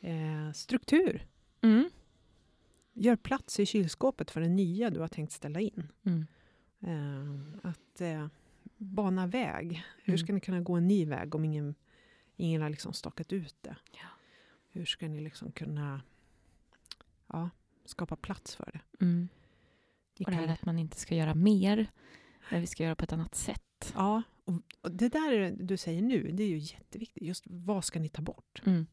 Eh, 0.00 0.52
struktur. 0.52 1.26
Mm. 1.60 1.90
Gör 2.92 3.16
plats 3.16 3.60
i 3.60 3.66
kylskåpet 3.66 4.30
för 4.30 4.40
det 4.40 4.48
nya 4.48 4.90
du 4.90 5.00
har 5.00 5.08
tänkt 5.08 5.32
ställa 5.32 5.60
in. 5.60 5.88
Mm. 6.04 6.26
Eh, 6.80 7.58
att 7.70 8.00
eh, 8.00 8.26
bana 8.76 9.26
väg. 9.26 9.82
Hur 10.04 10.14
Mm. 10.14 10.18
ska 10.18 10.32
ni 10.32 10.40
kunna 10.40 10.60
gå 10.60 10.74
en 10.74 10.88
ny 10.88 11.06
väg 11.06 11.34
om 11.34 11.44
ingen, 11.44 11.74
ingen 12.36 12.62
har 12.62 12.70
liksom 12.70 12.92
stakat 12.92 13.32
ut 13.32 13.54
det? 13.60 13.76
Ja. 13.92 14.08
Hur 14.70 14.84
ska 14.84 15.08
ni 15.08 15.20
liksom 15.20 15.52
kunna 15.52 16.02
ja, 17.26 17.50
skapa 17.84 18.16
plats 18.16 18.56
för 18.56 18.70
det? 18.72 19.04
Mm. 19.04 19.28
Och 20.24 20.30
det 20.30 20.36
här 20.36 20.48
att 20.48 20.64
man 20.64 20.78
inte 20.78 20.96
ska 21.00 21.14
göra 21.14 21.34
mer, 21.34 21.90
men 22.50 22.60
vi 22.60 22.66
ska 22.66 22.82
göra 22.84 22.94
på 22.96 23.04
ett 23.04 23.12
annat 23.12 23.34
sätt. 23.34 23.92
Ja, 23.94 24.22
och, 24.44 24.54
och 24.80 24.90
det 24.92 25.08
där 25.08 25.32
är- 25.32 25.56
du 25.60 25.76
säger 25.76 26.02
nu, 26.02 26.30
det 26.32 26.42
är 26.42 26.48
ju 26.48 26.58
jätteviktigt. 26.58 27.22
Just 27.22 27.44
vad 27.46 27.84
ska 27.84 27.98
ni 28.00 28.08
ta 28.08 28.22
bort? 28.22 28.62
Mm. 28.66 28.86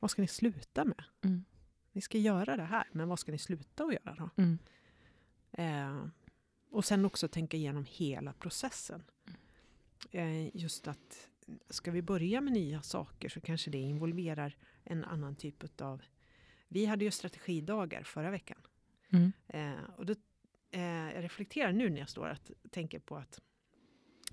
Vad 0.00 0.10
ska 0.10 0.22
ni 0.22 0.28
sluta 0.28 0.84
med? 0.84 1.04
Mm. 1.24 1.44
Ni 1.92 2.00
ska 2.00 2.18
göra 2.18 2.56
det 2.56 2.64
här, 2.64 2.88
men 2.92 3.08
vad 3.08 3.18
ska 3.18 3.32
ni 3.32 3.38
sluta 3.38 3.84
att 3.84 3.92
göra 3.92 4.14
då? 4.14 4.30
Mm. 4.42 4.58
Eh, 5.52 6.06
och 6.70 6.84
sen 6.84 7.04
också 7.04 7.28
tänka 7.28 7.56
igenom 7.56 7.86
hela 7.88 8.32
processen. 8.32 9.02
Eh, 10.10 10.56
just 10.56 10.88
att 10.88 11.28
ska 11.70 11.90
vi 11.90 12.02
börja 12.02 12.40
med 12.40 12.52
nya 12.52 12.82
saker 12.82 13.28
så 13.28 13.40
kanske 13.40 13.70
det 13.70 13.78
involverar 13.78 14.56
en 14.84 15.04
annan 15.04 15.36
typ 15.36 15.80
av... 15.80 16.02
Vi 16.68 16.86
hade 16.86 17.04
ju 17.04 17.10
strategidagar 17.10 18.02
förra 18.02 18.30
veckan. 18.30 18.58
Mm. 19.10 19.32
Eh, 19.46 19.84
och 19.96 20.06
då, 20.06 20.14
eh, 20.70 20.82
jag 20.82 21.24
reflekterar 21.24 21.72
nu 21.72 21.90
när 21.90 21.98
jag 21.98 22.08
står 22.08 22.30
och 22.30 22.70
tänker 22.70 22.98
på 22.98 23.16
att 23.16 23.40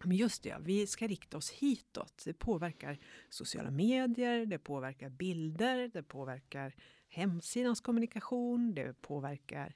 men 0.04 0.18
just 0.18 0.44
det, 0.44 0.58
vi 0.62 0.88
ska 0.88 1.08
rikta 1.08 1.38
oss 1.38 1.50
hitåt. 1.52 2.22
Det 2.26 2.34
påverkar 2.34 2.98
sociala 3.30 3.72
medier, 3.72 4.46
det 4.46 4.58
påverkar 4.60 5.10
bilder, 5.10 5.88
det 5.94 6.04
påverkar 6.04 6.76
hemsidans 7.10 7.82
kommunikation, 7.82 8.74
det 8.76 9.02
påverkar 9.02 9.76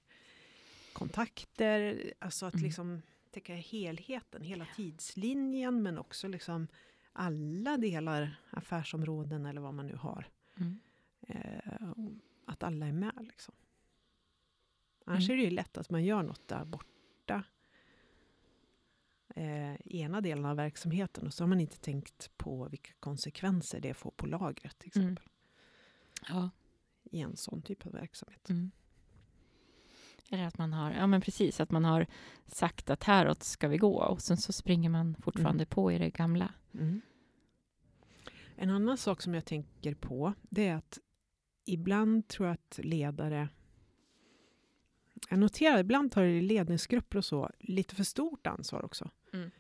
kontakter. 0.94 2.14
Alltså 2.20 2.46
att 2.46 2.54
Mm. 2.54 2.64
liksom 2.66 3.02
täcka 3.32 3.56
helheten, 3.56 4.42
hela 4.44 4.68
tidslinjen 4.76 5.84
men 5.84 5.98
också 5.98 6.28
liksom 6.28 6.68
alla 7.14 7.78
delar, 7.78 8.36
affärsområden 8.50 9.46
eller 9.46 9.62
vad 9.62 9.74
man 9.74 9.88
nu 9.88 9.96
har. 9.96 10.26
Mm. 10.58 10.80
Eh, 11.28 11.90
att 12.46 12.64
alla 12.64 12.88
är 12.88 12.92
med. 12.92 13.28
Liksom. 13.28 13.54
Annars 15.06 15.30
Mm. 15.30 15.34
är 15.34 15.38
det 15.38 15.50
ju 15.50 15.56
lätt 15.56 15.78
att 15.78 15.90
man 15.90 16.04
gör 16.04 16.24
något 16.24 16.48
där 16.48 16.66
borta 16.66 16.91
eh, 19.36 19.74
i 19.76 20.00
ena 20.02 20.22
delen 20.22 20.46
av 20.46 20.56
verksamheten 20.56 21.28
och 21.28 21.34
så 21.34 21.44
har 21.44 21.48
man 21.48 21.60
inte 21.60 21.78
tänkt 21.78 22.32
på 22.38 22.68
vilka 22.70 22.92
konsekvenser 23.00 23.80
det 23.80 23.94
får 23.94 24.12
på 24.12 24.26
lagret 24.26 24.80
till 24.80 24.92
Mm. 24.96 25.08
exempel. 25.14 25.30
Ja. 26.30 26.50
I 27.04 27.20
en 27.22 27.36
sån 27.38 27.62
typ 27.62 27.86
av 27.86 27.92
verksamhet. 27.92 28.50
Mm. 28.50 28.72
Eller 30.30 30.44
att 30.44 30.58
man 30.58 30.74
har, 30.74 30.92
ja 30.92 31.08
men 31.08 31.22
precis, 31.22 31.60
att 31.60 31.72
man 31.72 31.86
har 31.86 32.08
sagt 32.48 32.90
att 32.90 33.04
häråt 33.04 33.44
ska 33.44 33.68
vi 33.68 33.78
gå 33.78 34.04
och 34.04 34.22
sen 34.22 34.38
så 34.38 34.54
springer 34.54 34.90
man 34.90 35.16
fortfarande 35.16 35.66
på 35.66 35.92
i 35.92 35.98
det 35.98 36.10
gamla. 36.10 36.54
Mm. 36.74 37.02
En 38.56 38.70
annan 38.70 38.98
sak 38.98 39.22
som 39.22 39.34
jag 39.34 39.46
tänker 39.46 39.94
på 39.96 40.34
det 40.42 40.68
är 40.68 40.76
att 40.76 41.00
ibland 41.66 42.28
tror 42.28 42.48
jag 42.48 42.54
att 42.54 42.80
ledare 42.84 43.50
jag 45.30 45.40
noterar 45.40 45.80
ibland 45.80 46.12
tar 46.12 46.42
ledningsgrupper 46.42 47.18
och 47.18 47.26
så 47.26 47.52
lite 47.60 47.96
för 47.96 48.04
stort 48.04 48.48
ansvar 48.48 48.86
också. 48.86 49.10
Mm. 49.34 49.52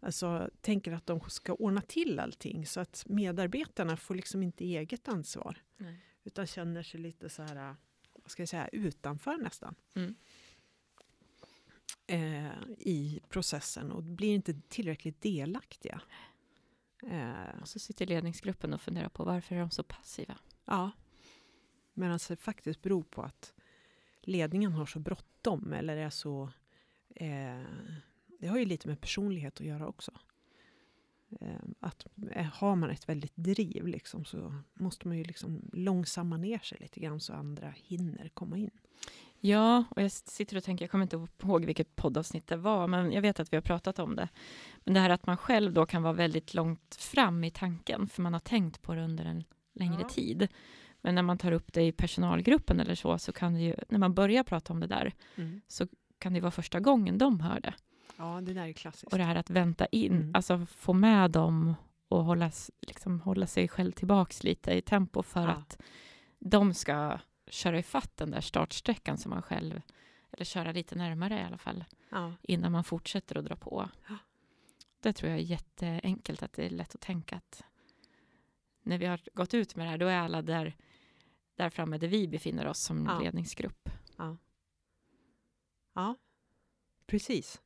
Alltså 0.00 0.50
tänker 0.60 0.92
att 0.92 1.06
de 1.06 1.20
ska 1.28 1.52
ordna 1.54 1.80
till 1.80 2.18
allting 2.20 2.66
så 2.66 2.80
att 2.80 3.04
medarbetarna 3.08 3.96
får 3.96 4.14
liksom 4.14 4.42
inte 4.42 4.64
eget 4.64 5.08
ansvar. 5.08 5.62
Nej. 5.76 6.04
Utan 6.24 6.46
känner 6.46 6.82
sig 6.82 7.00
lite 7.00 7.28
så 7.28 7.42
här, 7.42 7.76
vad 8.22 8.30
ska 8.30 8.42
jag 8.42 8.48
säga, 8.48 8.68
utanför 8.68 9.36
nästan. 9.36 9.74
Mm. 9.94 10.14
Eh, 12.06 12.52
I 12.78 13.20
processen 13.28 13.92
och 13.92 14.02
blir 14.02 14.34
inte 14.34 14.60
tillräckligt 14.68 15.22
delaktiga. 15.22 16.00
Eh, 17.02 17.60
Och 17.60 17.68
så 17.68 17.78
sitter 17.78 18.06
ledningsgruppen 18.06 18.74
och 18.74 18.80
funderar 18.80 19.08
på 19.08 19.24
varför 19.24 19.54
är 19.56 19.60
de 19.60 19.70
så 19.70 19.82
passiva? 19.82 20.38
Ja. 20.64 20.90
Medan 21.94 22.18
det 22.28 22.36
faktiskt 22.36 22.82
beror 22.82 23.02
på 23.02 23.22
att 23.22 23.54
ledningen 24.28 24.72
har 24.72 24.86
så 24.86 24.98
bråttom 24.98 25.72
eller 25.72 25.96
är 25.96 26.10
så... 26.10 26.50
Eh, 27.16 27.62
det 28.40 28.46
har 28.46 28.58
ju 28.58 28.64
lite 28.64 28.88
med 28.88 29.00
personlighet 29.00 29.60
att 29.60 29.66
göra 29.66 29.88
också. 29.88 30.12
Eh, 31.40 31.56
att 31.80 32.06
eh, 32.30 32.46
har 32.46 32.76
man 32.76 32.90
ett 32.90 33.08
väldigt 33.08 33.36
driv 33.36 33.86
liksom, 33.86 34.24
så 34.24 34.54
måste 34.74 35.08
man 35.08 35.18
ju 35.18 35.24
liksom 35.24 35.70
långsamma 35.72 36.36
ner 36.36 36.58
sig 36.58 36.78
lite 36.80 37.00
grann 37.00 37.20
så 37.20 37.32
andra 37.32 37.74
hinner 37.76 38.28
komma 38.28 38.56
in. 38.56 38.70
Ja, 39.40 39.84
och 39.90 40.02
jag 40.02 40.12
sitter 40.12 40.56
och 40.56 40.64
tänker, 40.64 40.84
jag 40.84 40.90
kommer 40.90 41.02
inte 41.04 41.26
ihåg 41.42 41.64
vilket 41.64 41.96
poddavsnitt 41.96 42.46
det 42.46 42.56
var, 42.56 42.86
men 42.86 43.12
jag 43.12 43.22
vet 43.22 43.40
att 43.40 43.52
vi 43.52 43.56
har 43.56 43.62
pratat 43.62 43.98
om 43.98 44.16
det. 44.16 44.28
Men 44.84 44.94
det 44.94 45.00
här 45.00 45.10
att 45.10 45.26
man 45.26 45.36
själv 45.36 45.72
då 45.72 45.86
kan 45.86 46.02
vara 46.02 46.12
väldigt 46.12 46.54
långt 46.54 46.94
fram 46.94 47.44
i 47.44 47.50
tanken, 47.50 48.08
för 48.08 48.22
man 48.22 48.32
har 48.32 48.40
tänkt 48.40 48.82
på 48.82 48.94
det 48.94 49.02
under 49.04 49.24
en 49.24 49.44
längre 49.72 50.00
Ja. 50.00 50.08
tid. 50.08 50.48
Men 51.00 51.14
när 51.14 51.22
man 51.22 51.38
tar 51.38 51.52
upp 51.52 51.72
det 51.72 51.82
i 51.82 51.92
personalgruppen 51.92 52.80
eller 52.80 52.94
så, 52.94 53.18
så 53.18 53.32
kan 53.32 53.54
det 53.54 53.60
ju, 53.60 53.74
när 53.88 53.98
man 53.98 54.14
börjar 54.14 54.42
prata 54.44 54.72
om 54.72 54.80
det 54.80 54.86
där, 54.86 55.12
kan 56.18 56.32
det 56.32 56.40
vara 56.40 56.50
första 56.50 56.80
gången 56.80 57.18
de 57.18 57.40
hör 57.40 57.60
det. 57.60 57.74
Ja, 58.16 58.40
det 58.40 58.54
där 58.54 58.66
är 58.66 58.72
klassiskt. 58.72 59.12
Och 59.12 59.18
det 59.18 59.24
här 59.24 59.36
att 59.36 59.50
vänta 59.50 59.86
in, 59.86 60.12
Mm. 60.12 60.30
alltså 60.34 60.66
få 60.66 60.92
med 60.92 61.30
dem 61.30 61.74
och 62.08 62.24
hålla, 62.24 62.50
liksom, 62.80 63.20
hålla 63.20 63.46
sig 63.46 63.68
själv 63.68 63.92
tillbaks 63.92 64.44
lite 64.44 64.72
i 64.72 64.80
tempo 64.82 65.22
för 65.22 65.42
Ja. 65.42 65.48
att 65.48 65.78
de 66.38 66.74
ska 66.74 67.18
köra 67.50 67.78
ifatt 67.78 68.16
den 68.16 68.30
där 68.30 68.40
startsträckan 68.40 69.18
som 69.18 69.30
man 69.30 69.42
själv, 69.42 69.80
eller 70.32 70.44
köra 70.44 70.72
lite 70.72 70.94
närmare 70.96 71.38
i 71.40 71.42
alla 71.42 71.58
fall, 71.58 71.84
Ja. 72.10 72.32
innan 72.42 72.72
man 72.72 72.84
fortsätter 72.84 73.38
att 73.38 73.44
dra 73.44 73.56
på. 73.56 73.88
Ja. 74.08 74.14
Det 75.00 75.12
tror 75.12 75.30
jag 75.30 75.38
är 75.40 75.42
jätteenkelt, 75.44 76.42
att 76.42 76.52
det 76.52 76.66
är 76.66 76.70
lätt 76.70 76.94
att 76.94 77.00
tänka 77.00 77.36
att 77.36 77.62
när 78.82 78.98
vi 78.98 79.06
har 79.06 79.20
gått 79.34 79.54
ut 79.54 79.76
med 79.76 79.86
det 79.86 79.90
här, 79.90 79.98
då 79.98 80.06
är 80.06 80.18
alla 80.18 80.42
där, 80.42 80.76
där 81.58 81.70
framme 81.70 81.98
där 81.98 82.08
vi 82.08 82.28
befinner 82.28 82.66
oss 82.66 82.78
som 82.80 83.06
Ja. 83.06 83.18
ledningsgrupp. 83.20 83.88
Ja, 85.94 86.16
precis. 87.06 87.62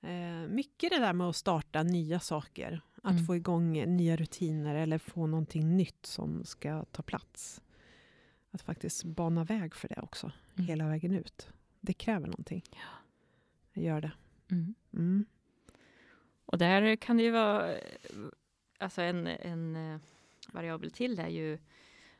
Eh, 0.00 0.48
mycket 0.48 0.90
det 0.90 0.98
där 0.98 1.12
med 1.12 1.26
att 1.28 1.36
starta 1.36 1.82
nya 1.82 2.20
saker. 2.20 2.80
Att 3.02 3.12
Mm. 3.12 3.24
få 3.26 3.36
igång 3.36 3.96
nya 3.96 4.16
rutiner 4.16 4.74
eller 4.74 4.98
få 4.98 5.26
någonting 5.26 5.76
nytt 5.76 6.06
som 6.06 6.44
ska 6.44 6.84
ta 6.84 7.02
plats. 7.02 7.60
Att 8.50 8.62
faktiskt 8.62 9.04
bana 9.04 9.44
väg 9.44 9.74
för 9.74 9.88
det 9.88 10.00
också, 10.02 10.32
Mm. 10.54 10.66
hela 10.66 10.88
vägen 10.88 11.14
ut. 11.14 11.48
Det 11.80 11.92
kräver 11.92 12.26
någonting. 12.26 12.62
Det 13.72 13.80
gör 13.80 14.00
det. 14.00 14.12
Mm. 14.50 14.74
Mm. 14.92 15.26
Och 16.44 16.58
där 16.58 16.96
kan 16.96 17.16
det 17.16 17.22
ju 17.22 17.30
vara, 17.30 17.76
eh, 17.76 17.82
alltså 18.78 19.02
en, 19.02 19.26
en 19.26 19.76
eh, 19.76 20.00
variabel 20.52 20.90
till 20.90 21.18
är 21.18 21.28
ju, 21.28 21.58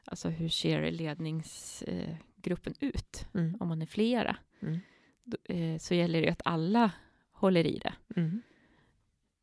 alltså 0.09 0.29
hur 0.29 0.49
ser 0.49 0.91
ledningsgruppen 0.91 2.75
ut? 2.81 3.27
Mm. 3.35 3.57
Om 3.61 3.69
man 3.69 3.83
är 3.83 3.87
flera, 3.87 4.37
Mm. 4.61 4.79
då, 5.25 5.37
eh, 5.55 5.79
så 5.79 5.95
gäller 5.95 6.23
det 6.23 6.29
att 6.31 6.43
alla 6.45 6.91
håller 7.33 7.67
i 7.67 7.79
det. 7.79 7.95
Mm. 8.17 8.43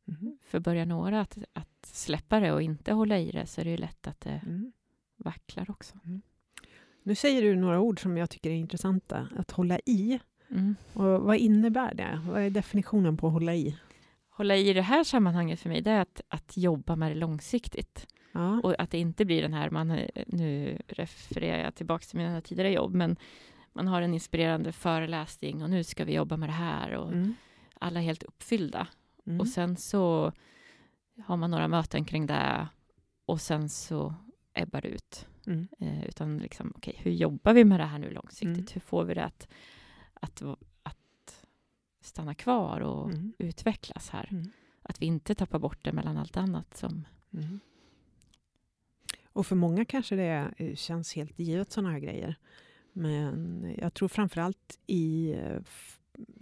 Mhm. 0.04 0.38
För 0.44 0.60
börjar 0.60 0.86
några 0.86 1.20
att, 1.20 1.38
att 1.52 1.86
släppa 1.86 2.40
det 2.40 2.52
och 2.52 2.62
inte 2.62 2.92
hålla 2.92 3.18
i 3.18 3.30
det, 3.30 3.46
så 3.46 3.60
är 3.60 3.64
det 3.64 3.70
ju 3.70 3.76
lätt 3.76 4.06
att 4.06 4.20
det 4.20 4.40
Mm. 4.46 4.72
vacklar 5.16 5.70
också. 5.70 5.98
Nu 7.02 7.14
säger 7.14 7.42
du 7.42 7.56
några 7.56 7.80
ord 7.80 8.02
som 8.02 8.16
jag 8.16 8.30
tycker 8.30 8.50
är 8.50 8.54
intressanta. 8.54 9.28
Att 9.36 9.50
hålla 9.50 9.78
i. 9.86 10.18
Mm. 10.50 10.76
Och 10.92 11.04
vad 11.04 11.36
innebär 11.36 11.94
det? 11.94 12.20
Vad 12.26 12.42
är 12.42 12.50
definitionen 12.50 13.16
på 13.16 13.26
att 13.26 13.32
hålla 13.32 13.54
i? 13.54 13.78
Hålla 14.28 14.56
i 14.56 14.72
det 14.72 14.82
här 14.82 15.04
sammanhanget 15.04 15.60
för 15.60 15.68
mig, 15.68 15.80
det 15.82 15.90
är 15.90 16.00
att, 16.00 16.20
att 16.28 16.56
jobba 16.56 16.96
med 16.96 17.10
det 17.10 17.14
långsiktigt. 17.14 18.06
Ja. 18.36 18.60
Och 18.62 18.80
att 18.80 18.90
det 18.90 18.98
inte 18.98 19.24
blir 19.24 19.42
den 19.42 19.54
här, 19.54 19.70
man, 19.70 19.88
nu 20.26 20.78
refererar 20.88 21.64
jag 21.64 21.74
tillbaka 21.74 22.04
till 22.04 22.18
mina 22.18 22.40
tidigare 22.40 22.72
jobb, 22.72 22.94
men 22.94 23.16
man 23.72 23.88
har 23.88 24.02
en 24.02 24.14
inspirerande 24.14 24.72
föreläsning 24.72 25.62
och 25.62 25.70
nu 25.70 25.84
ska 25.84 26.04
vi 26.04 26.14
jobba 26.14 26.36
med 26.36 26.48
det 26.48 26.52
här 26.52 26.90
och 26.94 27.12
Mm. 27.12 27.34
alla 27.80 28.00
är 28.00 28.04
helt 28.04 28.22
uppfyllda. 28.22 28.88
Mm. 29.26 29.40
Och 29.40 29.48
sen 29.48 29.76
så 29.76 30.32
har 31.24 31.36
man 31.36 31.50
några 31.50 31.68
möten 31.68 32.04
kring 32.04 32.26
det 32.26 32.68
och 33.26 33.40
sen 33.40 33.68
så 33.68 34.14
ebbar 34.54 34.80
det 34.80 34.88
ut. 34.88 35.26
Mm. 35.46 35.68
Eh, 35.78 36.04
utan 36.04 36.38
liksom, 36.38 36.72
okej, 36.76 36.96
hur 37.02 37.10
jobbar 37.10 37.52
vi 37.54 37.64
med 37.64 37.80
det 37.80 37.84
här 37.86 37.98
nu 37.98 38.10
långsiktigt? 38.10 38.48
Mm. 38.56 38.66
Hur 38.72 38.80
får 38.80 39.04
vi 39.04 39.14
det 39.14 39.24
att, 39.24 39.48
att, 40.14 40.42
att 40.82 41.46
stanna 42.00 42.34
kvar 42.34 42.80
och 42.80 43.10
Mm. 43.10 43.32
utvecklas 43.38 44.10
här? 44.10 44.28
Mm. 44.30 44.50
Att 44.82 45.02
vi 45.02 45.06
inte 45.06 45.34
tappar 45.34 45.58
bort 45.58 45.78
det 45.82 45.92
mellan 45.92 46.16
allt 46.16 46.36
annat 46.36 46.76
som... 46.76 47.04
Mm. 49.36 49.40
Och 49.40 49.46
för 49.46 49.56
många 49.56 49.84
kanske 49.84 50.16
det 50.16 50.52
eh, 50.56 50.74
känns 50.74 51.14
helt 51.14 51.38
givet 51.38 51.72
sådana 51.72 51.90
här 51.92 51.98
grejer. 51.98 52.36
Men 52.92 53.74
jag 53.78 53.94
tror 53.94 54.08
framförallt 54.08 54.78
i, 54.86 55.32
eh, 55.32 55.60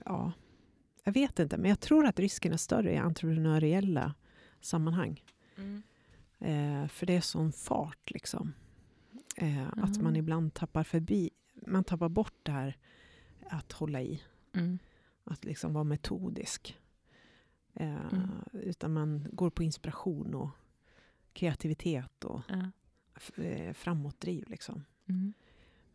ja, 0.04 0.32
jag 1.04 1.12
vet 1.12 1.38
inte, 1.38 1.56
men 1.58 1.68
jag 1.68 1.80
tror 1.80 2.06
att 2.06 2.18
risken 2.18 2.52
är 2.52 2.56
större 2.56 2.92
i 2.92 2.96
entreprenöriella 2.96 4.14
sammanhang. 4.60 5.22
Eh, 6.38 6.86
för 6.88 7.06
det 7.06 7.16
är 7.16 7.20
sån 7.20 7.52
fart 7.52 8.10
liksom. 8.10 8.52
Eh, 9.36 9.68
Att 9.68 9.96
Ja. 9.96 10.02
man 10.02 10.16
ibland 10.16 10.54
tappar 10.54 10.84
förbi, 10.84 11.30
man 11.66 11.84
tappar 11.84 12.08
bort 12.08 12.34
det 12.42 12.52
här 12.52 12.76
att 13.50 13.72
hålla 13.72 14.02
i. 14.02 14.22
Mm. 14.54 14.78
Att 15.24 15.44
liksom 15.44 15.72
vara 15.72 15.84
metodisk. 15.84 16.76
Eh, 17.74 18.06
Mm. 18.12 18.30
Utan 18.52 18.92
man 18.92 19.26
går 19.32 19.50
på 19.50 19.62
inspiration 19.62 20.34
och 20.34 20.48
kreativitet 21.32 22.24
och 22.24 22.40
Ja. 22.48 22.70
Eh, 23.36 23.72
framåtdriv. 23.72 24.44
Liksom. 24.48 24.84
Mm. 25.08 25.32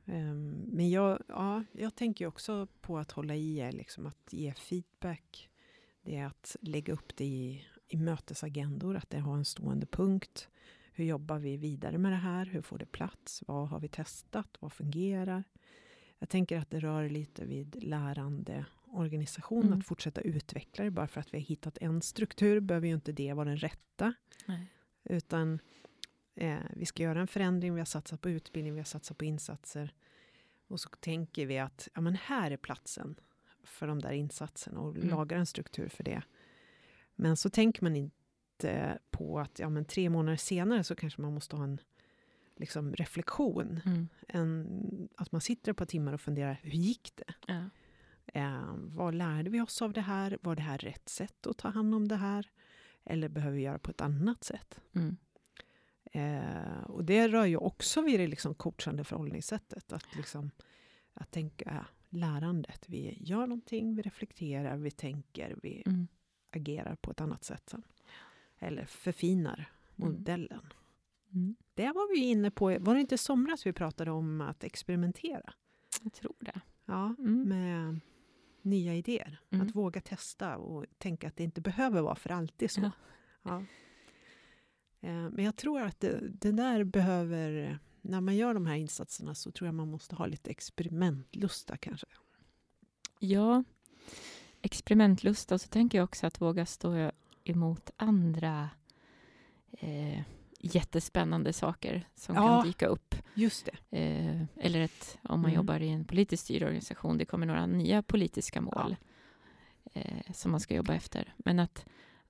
Ehm, 0.05 0.51
Men 0.67 0.89
jag, 0.89 1.21
ja, 1.27 1.63
jag 1.71 1.95
tänker 1.95 2.25
också 2.27 2.67
på 2.81 2.97
att 2.97 3.11
hålla 3.11 3.35
i 3.35 3.59
är 3.59 3.71
liksom 3.71 4.05
att 4.05 4.27
ge 4.33 4.53
feedback. 4.53 5.49
Det 6.01 6.15
är 6.15 6.25
att 6.25 6.55
lägga 6.61 6.93
upp 6.93 7.15
det 7.15 7.25
i, 7.25 7.65
i 7.87 7.97
mötesagendor, 7.97 8.95
att 8.97 9.09
det 9.09 9.19
har 9.19 9.37
en 9.37 9.45
stående 9.45 9.85
punkt. 9.85 10.49
Hur 10.93 11.05
jobbar 11.05 11.39
vi 11.39 11.57
vidare 11.57 11.97
med 11.97 12.11
det 12.11 12.15
här? 12.17 12.45
Hur 12.45 12.61
får 12.61 12.77
det 12.77 12.85
plats? 12.85 13.43
Vad 13.47 13.69
har 13.69 13.79
vi 13.79 13.87
testat? 13.87 14.57
Vad 14.59 14.73
fungerar? 14.73 15.43
Jag 16.19 16.29
tänker 16.29 16.57
att 16.57 16.69
det 16.71 16.79
rör 16.79 17.09
lite 17.09 17.45
vid 17.45 17.83
lärande 17.83 18.65
organisation, 18.85 19.65
Mm. 19.65 19.79
att 19.79 19.85
fortsätta 19.85 20.21
utveckla 20.21 20.83
det. 20.83 20.91
Bara 20.91 21.07
för 21.07 21.21
att 21.21 21.33
vi 21.33 21.37
har 21.37 21.45
hittat 21.45 21.77
en 21.81 22.01
struktur 22.01 22.59
behöver 22.59 22.87
ju 22.87 22.93
inte 22.93 23.11
det 23.11 23.33
vara 23.33 23.49
den 23.49 23.57
rätta. 23.57 24.13
Nej. 24.45 24.65
Utan 25.03 25.59
eh, 26.39 26.59
vi 26.75 26.85
ska 26.85 27.03
göra 27.03 27.21
en 27.21 27.27
förändring, 27.27 27.73
vi 27.73 27.79
har 27.79 27.85
satsat 27.85 28.21
på 28.21 28.29
utbildning, 28.29 28.73
vi 28.73 28.79
har 28.79 28.85
satsat 28.85 29.17
på 29.17 29.25
insatser. 29.25 29.93
Och 30.67 30.79
så 30.79 30.89
tänker 30.89 31.45
vi 31.45 31.59
att 31.59 31.87
ja, 31.93 32.01
men 32.01 32.15
här 32.15 32.51
är 32.51 32.57
platsen 32.57 33.15
för 33.63 33.87
de 33.87 33.99
där 33.99 34.11
insatserna 34.11 34.79
och 34.79 34.95
Mm. 34.95 35.09
lagar 35.09 35.37
en 35.37 35.45
struktur 35.45 35.89
för 35.89 36.03
det. 36.03 36.21
Men 37.15 37.37
så 37.37 37.49
tänker 37.49 37.83
man 37.83 37.95
inte 37.95 38.99
på 39.11 39.39
att 39.39 39.59
ja, 39.59 39.69
men 39.69 39.85
tre 39.85 40.09
månader 40.09 40.37
senare 40.37 40.83
så 40.83 40.95
kanske 40.95 41.21
man 41.21 41.33
måste 41.33 41.55
ha 41.55 41.63
en 41.63 41.79
liksom, 42.55 42.93
reflektion. 42.93 43.81
Mm. 43.85 44.07
En, 44.27 45.09
att 45.17 45.31
man 45.31 45.41
sitter 45.41 45.71
ett 45.71 45.77
par 45.77 45.85
timmar 45.85 46.13
och 46.13 46.21
funderar, 46.21 46.59
hur 46.63 46.71
gick 46.71 47.11
det? 47.15 47.33
Ja. 47.47 47.69
Eh, 48.33 48.73
vad 48.75 49.15
lärde 49.15 49.49
vi 49.49 49.61
oss 49.61 49.81
av 49.81 49.93
det 49.93 50.01
här? 50.01 50.37
Var 50.41 50.55
det 50.55 50.61
här 50.61 50.77
rätt 50.77 51.09
sätt 51.09 51.47
att 51.47 51.57
ta 51.57 51.69
hand 51.69 51.95
om 51.95 52.07
det 52.07 52.15
här? 52.15 52.49
Eller 53.03 53.29
behöver 53.29 53.55
vi 53.55 53.61
göra 53.63 53.79
på 53.79 53.91
ett 53.91 54.01
annat 54.01 54.43
sätt? 54.43 54.79
Mm. 54.95 55.17
Eh, 56.11 56.81
och 56.87 57.05
det 57.05 57.27
rör 57.27 57.45
ju 57.45 57.57
också 57.57 58.01
vid 58.01 58.19
det 58.19 58.27
liksom 58.27 58.53
coachande 58.55 59.03
förhållningssättet. 59.03 59.93
Att, 59.93 60.15
liksom, 60.15 60.51
att 61.13 61.31
tänka 61.31 61.85
lärandet. 62.09 62.85
Vi 62.87 63.17
gör 63.19 63.39
någonting, 63.47 63.95
vi 63.95 64.01
reflekterar, 64.01 64.77
vi 64.77 64.91
tänker, 64.91 65.55
vi 65.63 65.83
Mm. 65.85 66.07
agerar 66.51 66.95
på 66.95 67.11
ett 67.11 67.21
annat 67.21 67.43
sätt 67.43 67.69
sen. 67.69 67.83
Eller 68.59 68.85
förfinar 68.85 69.71
Mm. 69.97 70.11
modellen. 70.11 70.73
Mm. 71.33 71.55
Det 71.73 71.87
var 71.91 72.13
vi 72.15 72.19
inne 72.19 72.51
på, 72.51 72.77
var 72.79 72.93
det 72.95 73.01
inte 73.01 73.17
somras 73.17 73.65
vi 73.65 73.73
pratade 73.73 74.11
om 74.11 74.41
att 74.41 74.63
experimentera? 74.63 75.53
Jag 76.03 76.13
tror 76.13 76.35
det. 76.39 76.61
Ja, 76.85 77.15
Mm. 77.19 77.41
med 77.49 77.99
nya 78.61 78.95
idéer. 78.95 79.39
Mm. 79.49 79.67
Att 79.67 79.75
våga 79.75 80.01
testa 80.01 80.57
och 80.57 80.85
tänka 80.97 81.27
att 81.27 81.35
det 81.35 81.43
inte 81.43 81.61
behöver 81.61 82.01
vara 82.01 82.15
för 82.15 82.29
alltid 82.31 82.71
så. 82.71 82.81
Ja. 82.81 82.91
Ja. 83.43 83.63
Eh, 85.01 85.29
Men 85.29 85.45
jag 85.45 85.55
tror 85.55 85.81
att 85.81 85.99
det, 85.99 86.19
det 86.29 86.51
där 86.51 86.83
behöver, 86.83 87.79
när 88.01 88.21
man 88.21 88.35
gör 88.35 88.53
de 88.53 88.65
här 88.65 88.75
insatserna 88.75 89.35
så 89.35 89.51
tror 89.51 89.67
jag 89.67 89.75
man 89.75 89.89
måste 89.91 90.15
ha 90.15 90.25
lite 90.25 90.51
experimentlusta 90.51 91.77
kanske. 91.77 92.07
Ja, 93.19 93.63
experimentlust 94.61 95.51
och 95.51 95.61
så 95.61 95.67
tänker 95.67 95.97
jag 95.97 96.03
också 96.05 96.27
att 96.27 96.41
våga 96.41 96.65
stå 96.65 97.11
emot 97.43 97.89
andra 97.97 98.69
eh, 99.71 100.21
jättespännande 100.59 101.53
saker 101.53 102.07
som 102.15 102.35
Ja. 102.35 102.41
kan 102.47 102.67
dyka 102.67 102.87
upp. 102.87 103.15
Just 103.33 103.65
det. 103.89 103.97
Eh, 103.97 104.43
eller 104.65 104.79
ett, 104.81 105.17
om 105.23 105.41
man 105.41 105.49
Mm. 105.51 105.55
jobbar 105.55 105.79
i 105.79 105.89
en 105.89 106.05
politiskt 106.05 106.43
styrd 106.43 106.63
organisation, 106.63 107.17
det 107.17 107.25
kommer 107.25 107.45
några 107.45 107.65
nya 107.65 108.01
politiska 108.03 108.61
mål 108.61 108.95
eh, 109.93 110.33
som 110.33 110.51
man 110.51 110.59
ska 110.59 110.75
jobba 110.75 110.93
efter. 110.93 111.33
Men 111.37 111.59
att, 111.59 111.85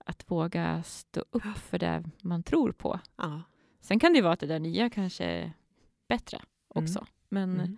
att 0.06 0.32
våga 0.32 0.84
stå 0.84 1.26
upp 1.32 1.44
för 1.58 1.80
det 1.80 2.04
man 2.22 2.44
tror 2.44 2.72
på. 2.72 3.00
Ja. 3.16 3.42
Sen 3.82 4.00
kan 4.00 4.14
det 4.14 4.22
vara 4.22 4.34
att 4.34 4.40
det 4.40 4.48
där 4.48 4.60
nya 4.60 4.90
kanske 4.90 5.24
är 5.26 5.52
bättre 6.08 6.42
också. 6.68 7.06
Men, 7.30 7.54
Mm. 7.60 7.78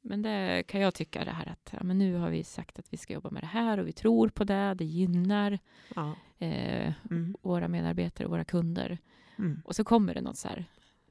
men 0.00 0.22
det 0.22 0.62
kan 0.66 0.80
jag 0.80 0.94
tycka 0.94 1.24
det 1.24 1.30
här 1.30 1.46
att 1.48 1.70
ja, 1.72 1.82
men 1.82 1.98
nu 1.98 2.14
har 2.14 2.30
vi 2.30 2.44
sagt 2.44 2.78
att 2.78 2.92
vi 2.92 2.96
ska 2.96 3.12
jobba 3.14 3.30
med 3.30 3.42
det 3.42 3.46
här 3.46 3.78
och 3.78 3.86
vi 3.88 3.92
tror 3.92 4.28
på 4.28 4.44
det. 4.44 4.74
Det 4.74 4.84
gynnar 4.84 5.58
Ja. 5.94 6.14
eh, 6.38 6.92
Mm. 7.10 7.36
våra 7.42 7.68
medarbetare 7.68 8.26
och 8.26 8.30
våra 8.30 8.44
kunder. 8.44 8.98
Mm. 9.38 9.62
Och 9.64 9.76
så 9.76 9.84
kommer 9.84 10.14
det 10.14 10.20
något 10.20 10.36
så 10.38 10.48
här, 10.48 10.64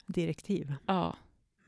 Direktiv. 0.05 0.73
ja. 0.85 1.15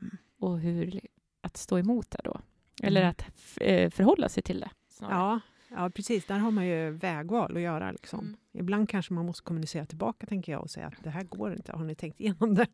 Mm. 0.00 0.16
Och 0.38 0.60
hur 0.60 1.00
att 1.40 1.56
stå 1.56 1.78
emot 1.78 2.10
det 2.10 2.20
då. 2.24 2.40
Eller 2.82 3.00
Mm. 3.00 3.10
att 3.10 3.24
eh, 3.60 3.90
förhålla 3.90 4.28
sig 4.28 4.42
till 4.42 4.60
det. 4.60 4.70
snarare. 4.88 5.18
Ja, 5.18 5.40
ja, 5.74 5.90
precis. 5.90 6.24
Där 6.24 6.38
har 6.38 6.50
man 6.50 6.66
ju 6.66 6.90
vägval 6.90 7.56
att 7.56 7.62
göra. 7.62 7.92
Liksom. 7.92 8.20
Mm. 8.20 8.36
Ibland 8.52 8.88
kanske 8.88 9.12
man 9.12 9.26
måste 9.26 9.42
kommunicera 9.42 9.86
tillbaka 9.86 10.26
tänker 10.26 10.52
jag 10.52 10.62
och 10.62 10.70
säga 10.70 10.86
att 10.86 11.04
det 11.04 11.10
här 11.10 11.24
går 11.24 11.52
inte. 11.52 11.72
Har 11.72 11.84
ni 11.84 11.94
tänkt 11.94 12.20
igenom 12.20 12.54
det? 12.54 12.66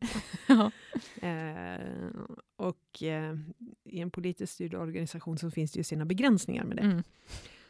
Ja. 0.48 0.70
Eh, 1.28 2.10
och 2.56 3.02
eh, 3.02 3.36
i 3.84 4.00
en 4.00 4.10
politiskt 4.10 4.52
styrd 4.52 4.74
organisation 4.74 5.38
så 5.38 5.50
finns 5.50 5.72
det 5.72 5.78
ju 5.78 5.84
sina 5.84 6.04
begränsningar 6.04 6.64
med 6.64 6.76
det. 6.76 6.82
Mm. 6.82 7.02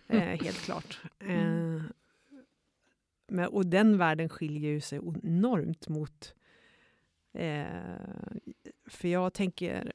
Eh, 0.08 0.44
helt 0.44 0.58
klart. 0.58 1.00
Mm. 1.20 1.76
Eh, 1.76 1.82
men, 3.30 3.48
och 3.48 3.66
den 3.66 3.98
världen 3.98 4.28
skiljer 4.28 4.70
ju 4.70 4.80
sig 4.80 5.00
enormt 5.22 5.88
mot... 5.88 6.34
Eh, 7.32 7.66
för 8.86 9.08
jag 9.08 9.34
tänker... 9.34 9.92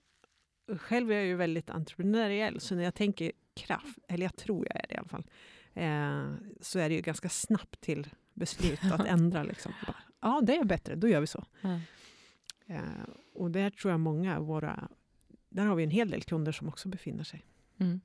Själv 0.78 1.12
är 1.12 1.15
jag 1.15 1.26
ju 1.26 1.36
väldigt 1.36 1.69
entreprenöriell, 1.69 2.60
så 2.60 2.76
när 2.76 2.84
jag 2.84 2.96
tänker 2.96 3.32
kraft, 3.54 4.00
eller 4.08 4.24
jag 4.24 4.36
tror 4.36 4.67
jag 4.69 4.83
fall, 5.17 5.23
eh, 5.73 6.34
så 6.62 6.80
är 6.80 6.89
det 6.89 6.95
ju 6.95 7.02
ganska 7.02 7.30
snabbt 7.30 7.82
till 7.82 8.08
beslut 8.34 8.80
att 8.91 9.06
ändra. 9.08 9.43
Liksom. 9.43 9.71
Bara, 9.86 9.95
ja, 10.21 10.41
det 10.43 10.58
är 10.58 10.63
bättre, 10.63 10.95
då 10.95 11.08
gör 11.08 11.21
vi 11.21 11.28
så. 11.28 11.45
Ja. 11.62 11.80
Eh, 12.65 12.82
och 13.34 13.52
där 13.52 13.69
tror 13.69 13.91
jag 13.91 13.99
många 13.99 14.38
av 14.38 14.45
våra... 14.45 14.89
Där 15.49 15.65
har 15.65 15.76
vi 15.76 15.84
en 15.84 15.91
hel 15.91 16.10
del 16.10 16.23
kunder 16.23 16.52
som 16.52 16.67
också 16.67 16.89
befinner 16.89 17.23
sig. 17.23 17.45
Mm. 17.78 18.02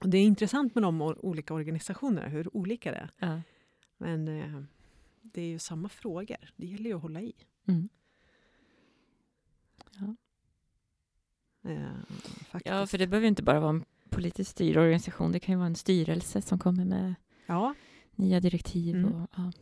Och 0.00 0.08
det 0.08 0.18
är 0.18 0.22
intressant 0.22 0.74
med 0.74 0.82
de 0.82 1.02
olika 1.02 1.54
organisationerna, 1.54 2.28
hur 2.28 2.56
olika 2.56 2.90
det 2.90 2.96
är. 2.96 3.10
Ja. 3.18 3.40
Men 3.96 4.28
eh, 4.28 4.62
det 5.22 5.42
är 5.42 5.46
ju 5.46 5.58
samma 5.58 5.88
frågor. 5.88 6.52
Det 6.56 6.66
gäller 6.66 6.90
ju 6.90 6.96
att 6.96 7.02
hålla 7.02 7.20
i. 7.20 7.34
Mm. 7.66 7.88
Eh, 11.64 12.04
faktiskt. 12.50 12.66
ja, 12.66 12.86
för 12.86 12.98
det 12.98 13.06
behöver 13.06 13.28
inte 13.28 13.42
bara 13.42 13.60
vara 13.60 13.70
en 13.70 13.84
politiskt 14.12 14.50
styrd 14.50 14.76
organisation. 14.76 15.32
Det 15.32 15.40
kan 15.40 15.52
ju 15.52 15.56
vara 15.56 15.66
en 15.66 15.74
styrelse 15.74 16.42
som 16.42 16.58
kommer 16.58 16.84
med 16.84 17.14
Ja. 17.46 17.74
nya 18.16 18.40
direktiv. 18.40 18.96
Mm. 18.96 19.14
Och, 19.14 19.28
ja. 19.36 19.52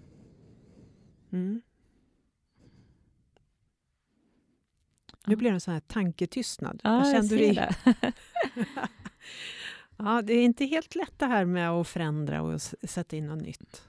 Mm. 1.32 1.62
Nu 5.26 5.36
blir 5.36 5.50
det 5.50 5.54
en 5.54 5.60
sån 5.60 5.74
här 5.74 5.80
tanketystnad. 5.80 6.80
Ja, 6.84 6.96
jag 7.06 7.14
kände 7.14 7.28
ser 7.28 7.54
det. 7.54 7.74
ja, 9.96 10.22
det 10.22 10.32
är 10.32 10.44
inte 10.44 10.64
helt 10.64 10.94
lätt 10.94 11.18
det 11.18 11.26
här 11.26 11.44
med 11.44 11.70
att 11.70 11.88
förändra 11.88 12.42
och 12.42 12.60
sätta 12.82 13.16
in 13.16 13.26
något 13.26 13.42
nytt. 13.42 13.88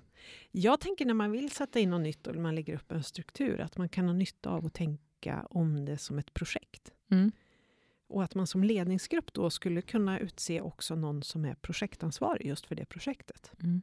Jag 0.52 0.80
tänker 0.80 1.06
när 1.06 1.14
man 1.14 1.32
vill 1.32 1.52
sätta 1.52 1.80
in 1.80 1.90
något 1.90 2.02
nytt 2.02 2.28
och 2.28 2.36
man 2.36 2.56
lägger 2.56 2.76
upp 2.76 2.92
en 2.92 3.04
struktur, 3.04 3.62
att 3.62 3.78
man 3.78 3.90
kan 3.90 4.06
ha 4.06 4.14
nytta 4.14 4.50
av 4.50 4.66
att 4.66 4.74
tänka 4.74 5.48
om 5.50 5.86
det 5.86 5.98
som 5.98 6.20
ett 6.20 6.34
projekt. 6.34 6.92
Mm. 7.12 7.32
Och 8.12 8.24
att 8.24 8.36
man 8.36 8.48
som 8.48 8.64
ledningsgrupp 8.64 9.34
då 9.34 9.50
skulle 9.50 9.82
kunna 9.82 10.20
utse 10.20 10.62
också 10.62 10.96
någon 10.96 11.24
som 11.24 11.46
är 11.46 11.56
projektansvarig 11.56 12.48
just 12.48 12.66
för 12.66 12.76
det 12.76 12.86
projektet. 12.86 13.52
Mm. 13.64 13.82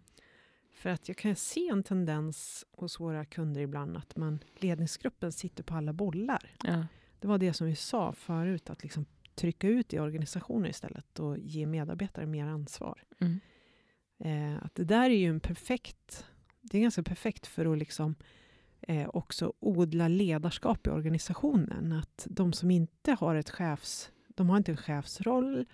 För 0.73 0.91
att 0.91 1.09
jag 1.09 1.17
kan 1.17 1.37
se 1.37 1.69
en 1.69 1.83
tendens 1.83 2.65
hos 2.73 3.01
våra 3.01 3.25
kunder 3.25 3.61
ibland 3.61 3.97
att 3.97 4.17
man, 4.17 4.39
ledningsgruppen 4.57 5.33
sitter 5.33 5.63
på 5.63 5.75
alla 5.75 5.93
bollar. 5.93 6.51
Ja. 6.65 6.87
Det 7.21 7.29
var 7.29 7.39
det 7.39 7.53
som 7.53 7.67
vi 7.67 7.77
sa 7.77 8.13
förut, 8.13 8.71
att 8.71 8.83
liksom 8.83 9.07
trycka 9.35 9.69
ut 9.69 9.93
i 9.93 9.99
organisationer 9.99 10.69
istället 10.69 11.19
och 11.19 11.39
ge 11.39 11.67
medarbetare 11.67 12.27
mer 12.27 12.47
ansvar. 12.47 13.03
Mm. 13.21 13.41
Eh, 14.19 14.65
att 14.65 14.75
det 14.75 14.85
där 14.85 15.11
är 15.11 15.19
ju 15.19 15.29
en 15.29 15.41
perfekt, 15.41 16.27
det 16.61 16.79
är 16.79 16.83
ganska 16.83 17.03
perfekt 17.03 17.47
för 17.47 17.73
att 17.73 17.79
liksom 17.79 18.15
eh, 18.81 19.09
också 19.09 19.53
odla 19.61 20.09
ledarskap 20.09 20.87
i 20.87 20.91
organisationen. 20.91 21.93
Att 21.93 22.27
de 22.31 22.53
som 22.53 22.71
inte 22.71 23.13
har 23.13 23.35
ett 23.35 23.51
chefs, 23.51 24.11
de 24.39 24.51
har 24.51 24.57
inte 24.57 24.73
en 24.73 24.77
chefsroll, 24.77 25.67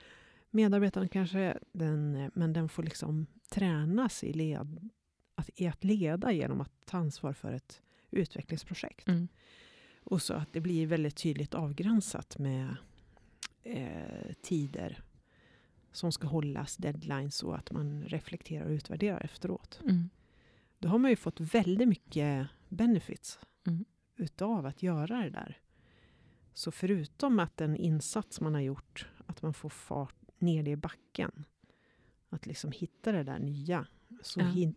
medarbetaren 0.50 1.08
kanske, 1.08 1.58
den, 1.72 2.30
men 2.34 2.52
den 2.52 2.68
får 2.68 2.82
liksom 2.82 3.26
tränas 3.48 4.24
i, 4.24 4.32
led, 4.32 4.90
att, 5.34 5.50
i 5.54 5.66
att 5.66 5.84
leda 5.84 6.32
genom 6.32 6.60
att 6.60 6.72
ta 6.84 6.96
ansvar 6.96 7.32
för 7.32 7.52
ett 7.52 7.82
utvecklingsprojekt. 8.10 9.08
Mm. 9.08 9.28
Och 10.04 10.22
så 10.22 10.34
att 10.34 10.52
det 10.52 10.60
blir 10.60 10.86
väldigt 10.86 11.16
tydligt 11.16 11.54
avgränsat 11.54 12.38
med 12.38 12.76
eh, 13.62 14.32
tider 14.42 15.02
som 15.92 16.12
ska 16.12 16.26
hållas, 16.26 16.76
deadlines 16.76 17.42
och 17.42 17.56
att 17.56 17.72
man 17.72 18.04
reflekterar 18.04 18.64
och 18.64 18.70
utvärderar 18.70 19.20
efteråt. 19.20 19.80
Mm. 19.82 20.10
Då 20.78 20.88
har 20.88 20.98
man 20.98 21.10
ju 21.10 21.16
fått 21.16 21.40
väldigt 21.40 21.88
mycket 21.88 22.48
benefits 22.68 23.38
Mm. 23.66 23.84
utav 24.16 24.66
att 24.66 24.82
göra 24.82 25.16
det 25.16 25.30
där. 25.30 25.58
Så 26.54 26.70
förutom 26.70 27.38
att 27.38 27.56
den 27.56 27.76
insats 27.76 28.40
man 28.40 28.54
har 28.54 28.60
gjort, 28.60 29.06
att 29.26 29.42
man 29.42 29.54
får 29.54 29.68
fart 29.68 30.14
ner 30.38 30.62
det 30.62 30.70
i 30.70 30.76
backen, 30.76 31.44
att 32.28 32.46
liksom 32.46 32.72
hitta 32.72 33.12
det 33.12 33.22
där 33.22 33.38
nya, 33.38 33.86
så 34.22 34.40
Ja. 34.40 34.46
hin- 34.46 34.74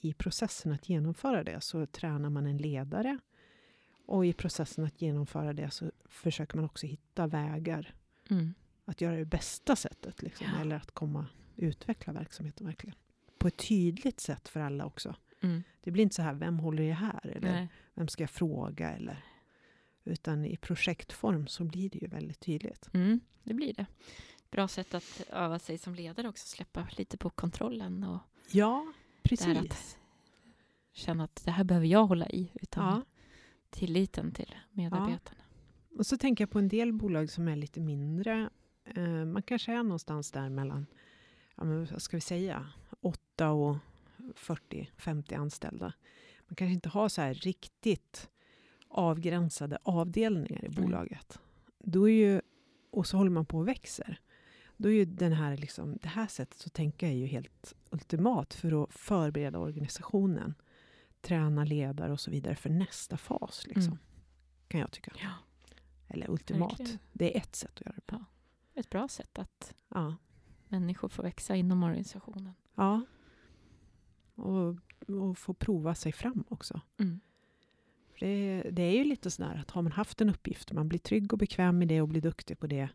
i 0.00 0.12
processen 0.12 0.72
att 0.72 0.88
genomföra 0.88 1.44
det 1.44 1.60
så 1.60 1.86
tränar 1.86 2.30
man 2.30 2.46
en 2.46 2.56
ledare 2.56 3.18
och 4.06 4.26
i 4.26 4.32
processen 4.32 4.84
att 4.84 5.02
genomföra 5.02 5.52
det 5.52 5.70
så 5.70 5.90
försöker 6.04 6.56
man 6.56 6.64
också 6.64 6.86
hitta 6.86 7.26
vägar 7.26 7.94
Mm. 8.30 8.54
att 8.84 9.00
göra 9.00 9.16
det 9.16 9.24
bästa 9.24 9.76
sättet. 9.76 10.22
Liksom, 10.22 10.46
Ja. 10.54 10.60
Eller 10.60 10.76
att 10.76 10.90
komma 10.90 11.26
utveckla 11.56 12.12
verksamheten 12.12 12.66
verkligen. 12.66 12.96
På 13.38 13.48
ett 13.48 13.56
tydligt 13.68 14.20
sätt 14.20 14.48
för 14.48 14.60
alla 14.60 14.86
också. 14.86 15.14
Mm. 15.40 15.62
Det 15.80 15.90
blir 15.90 16.02
inte 16.02 16.14
så 16.14 16.22
här, 16.22 16.34
vem 16.34 16.58
håller 16.58 16.82
i 16.82 16.86
det 16.88 16.92
här? 16.92 17.26
Eller 17.26 17.52
Nej. 17.52 17.68
vem 17.94 18.08
ska 18.08 18.22
jag 18.22 18.30
fråga? 18.30 18.90
Eller, 18.90 19.24
utan 20.08 20.44
i 20.44 20.56
projektform 20.56 21.46
så 21.46 21.64
blir 21.64 21.90
det 21.90 21.98
ju 21.98 22.06
väldigt 22.08 22.40
tydligt. 22.40 22.88
Mm. 22.94 23.20
Det 23.42 23.54
blir 23.54 23.72
det. 23.74 23.86
Bra 24.50 24.68
sätt 24.68 24.94
att 24.94 25.22
öva 25.30 25.58
sig 25.58 25.78
som 25.78 25.94
ledare 25.94 26.28
också, 26.28 26.46
släppa 26.46 26.88
lite 26.96 27.16
på 27.16 27.30
kontrollen 27.30 28.04
och 28.04 28.18
Ja, 28.50 28.92
precis. 29.22 29.56
att 29.56 29.98
känna 30.92 31.24
att 31.24 31.44
det 31.44 31.50
här 31.50 31.64
behöver 31.64 31.86
jag 31.86 32.06
hålla 32.06 32.28
i, 32.28 32.50
utan 32.54 32.84
Ja. 32.84 33.02
tilliten 33.70 34.32
till 34.32 34.54
medarbetarna. 34.72 35.40
Och 35.98 36.06
så 36.06 36.16
tänker 36.16 36.42
jag 36.42 36.50
på 36.50 36.58
en 36.58 36.68
del 36.68 36.92
bolag 36.92 37.30
som 37.30 37.48
är 37.48 37.56
lite 37.56 37.80
mindre. 37.80 38.50
Eh, 38.84 39.24
man 39.24 39.42
kanske 39.42 39.72
är 39.72 39.82
någonstans 39.82 40.30
där 40.30 40.48
mellan, 40.48 40.86
ja, 41.56 41.64
men 41.64 41.84
vad 41.86 42.02
ska 42.02 42.16
vi 42.16 42.20
säga, 42.20 42.72
8 43.00 43.50
och 43.50 43.76
40-50 44.36 45.36
anställda. 45.38 45.92
Man 46.48 46.56
kanske 46.56 46.72
inte 46.74 46.88
har 46.88 47.08
så 47.08 47.20
här 47.22 47.34
riktigt 47.34 48.30
avgränsade 48.88 49.78
avdelningar 49.82 50.64
i 50.64 50.68
Nej. 50.68 50.82
bolaget. 50.84 51.38
Då 51.78 52.08
är 52.08 52.12
ju, 52.14 52.40
och 52.90 53.06
så 53.06 53.16
håller 53.16 53.30
man 53.30 53.46
på 53.46 53.58
och 53.58 53.68
växer. 53.68 54.20
Då 54.76 54.88
är 54.88 54.92
ju 54.92 55.04
den 55.04 55.32
här, 55.32 55.56
liksom, 55.56 55.98
det 56.02 56.08
här 56.08 56.26
sättet 56.26 56.66
att 56.66 56.72
tänka 56.72 57.08
är 57.08 57.12
ju 57.12 57.26
helt 57.26 57.74
ultimat 57.90 58.54
för 58.54 58.82
att 58.84 58.92
förbereda 58.94 59.58
organisationen, 59.58 60.54
träna 61.20 61.64
ledare 61.64 62.12
och 62.12 62.20
så 62.20 62.30
vidare 62.30 62.54
för 62.54 62.70
nästa 62.70 63.16
fas. 63.16 63.66
Liksom, 63.66 63.84
Mm. 63.92 63.98
Kan 64.68 64.80
jag 64.80 64.90
tycka. 64.90 65.12
Ja. 65.22 65.30
Eller 66.08 66.30
ultimat. 66.30 66.70
Verkligen. 66.80 66.98
Det 67.12 67.36
är 67.36 67.40
ett 67.40 67.56
sätt 67.56 67.70
att 67.74 67.80
göra 67.86 67.94
det 67.94 68.06
på. 68.06 68.24
Ett 68.74 68.90
bra 68.90 69.08
sätt 69.08 69.38
att 69.38 69.74
Ja. 69.88 70.16
människor 70.68 71.08
får 71.08 71.22
växa 71.22 71.56
inom 71.56 71.82
organisationen. 71.82 72.52
ja. 72.74 73.04
Och, 74.34 74.74
och 75.08 75.38
få 75.38 75.54
prova 75.54 75.94
sig 75.94 76.12
fram 76.12 76.44
också. 76.48 76.80
Mm. 76.98 77.20
Det, 78.20 78.62
det 78.70 78.82
är 78.82 78.96
ju 78.96 79.04
lite 79.04 79.30
sådär 79.30 79.58
att 79.60 79.70
har 79.70 79.82
man 79.82 79.92
haft 79.92 80.20
en 80.20 80.30
uppgift, 80.30 80.72
man 80.72 80.88
blir 80.88 80.98
trygg 80.98 81.32
och 81.32 81.38
bekväm 81.38 81.78
med 81.78 81.88
det 81.88 82.00
och 82.02 82.08
blir 82.08 82.20
duktig 82.20 82.58
på 82.58 82.66
det. 82.66 82.88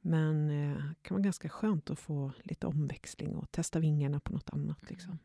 Men 0.00 0.50
eh, 0.50 0.82
kan 1.02 1.14
vara 1.14 1.22
ganska 1.24 1.48
skönt 1.48 1.90
att 1.90 1.98
få 1.98 2.32
lite 2.42 2.66
omväxling 2.66 3.36
och 3.36 3.50
testa 3.50 3.78
vingarna 3.78 4.20
på 4.20 4.32
något 4.32 4.50
annat. 4.50 4.90
Liksom. 4.90 5.18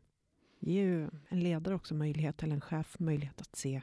Det 0.60 0.72
ger 0.72 0.84
ju 0.84 1.10
en 1.30 1.40
ledare 1.40 1.76
också 1.76 1.96
möjlighet, 1.96 2.44
eller 2.44 2.56
en 2.56 2.62
chef 2.62 3.00
möjlighet 3.00 3.42
att 3.42 3.56
se 3.56 3.82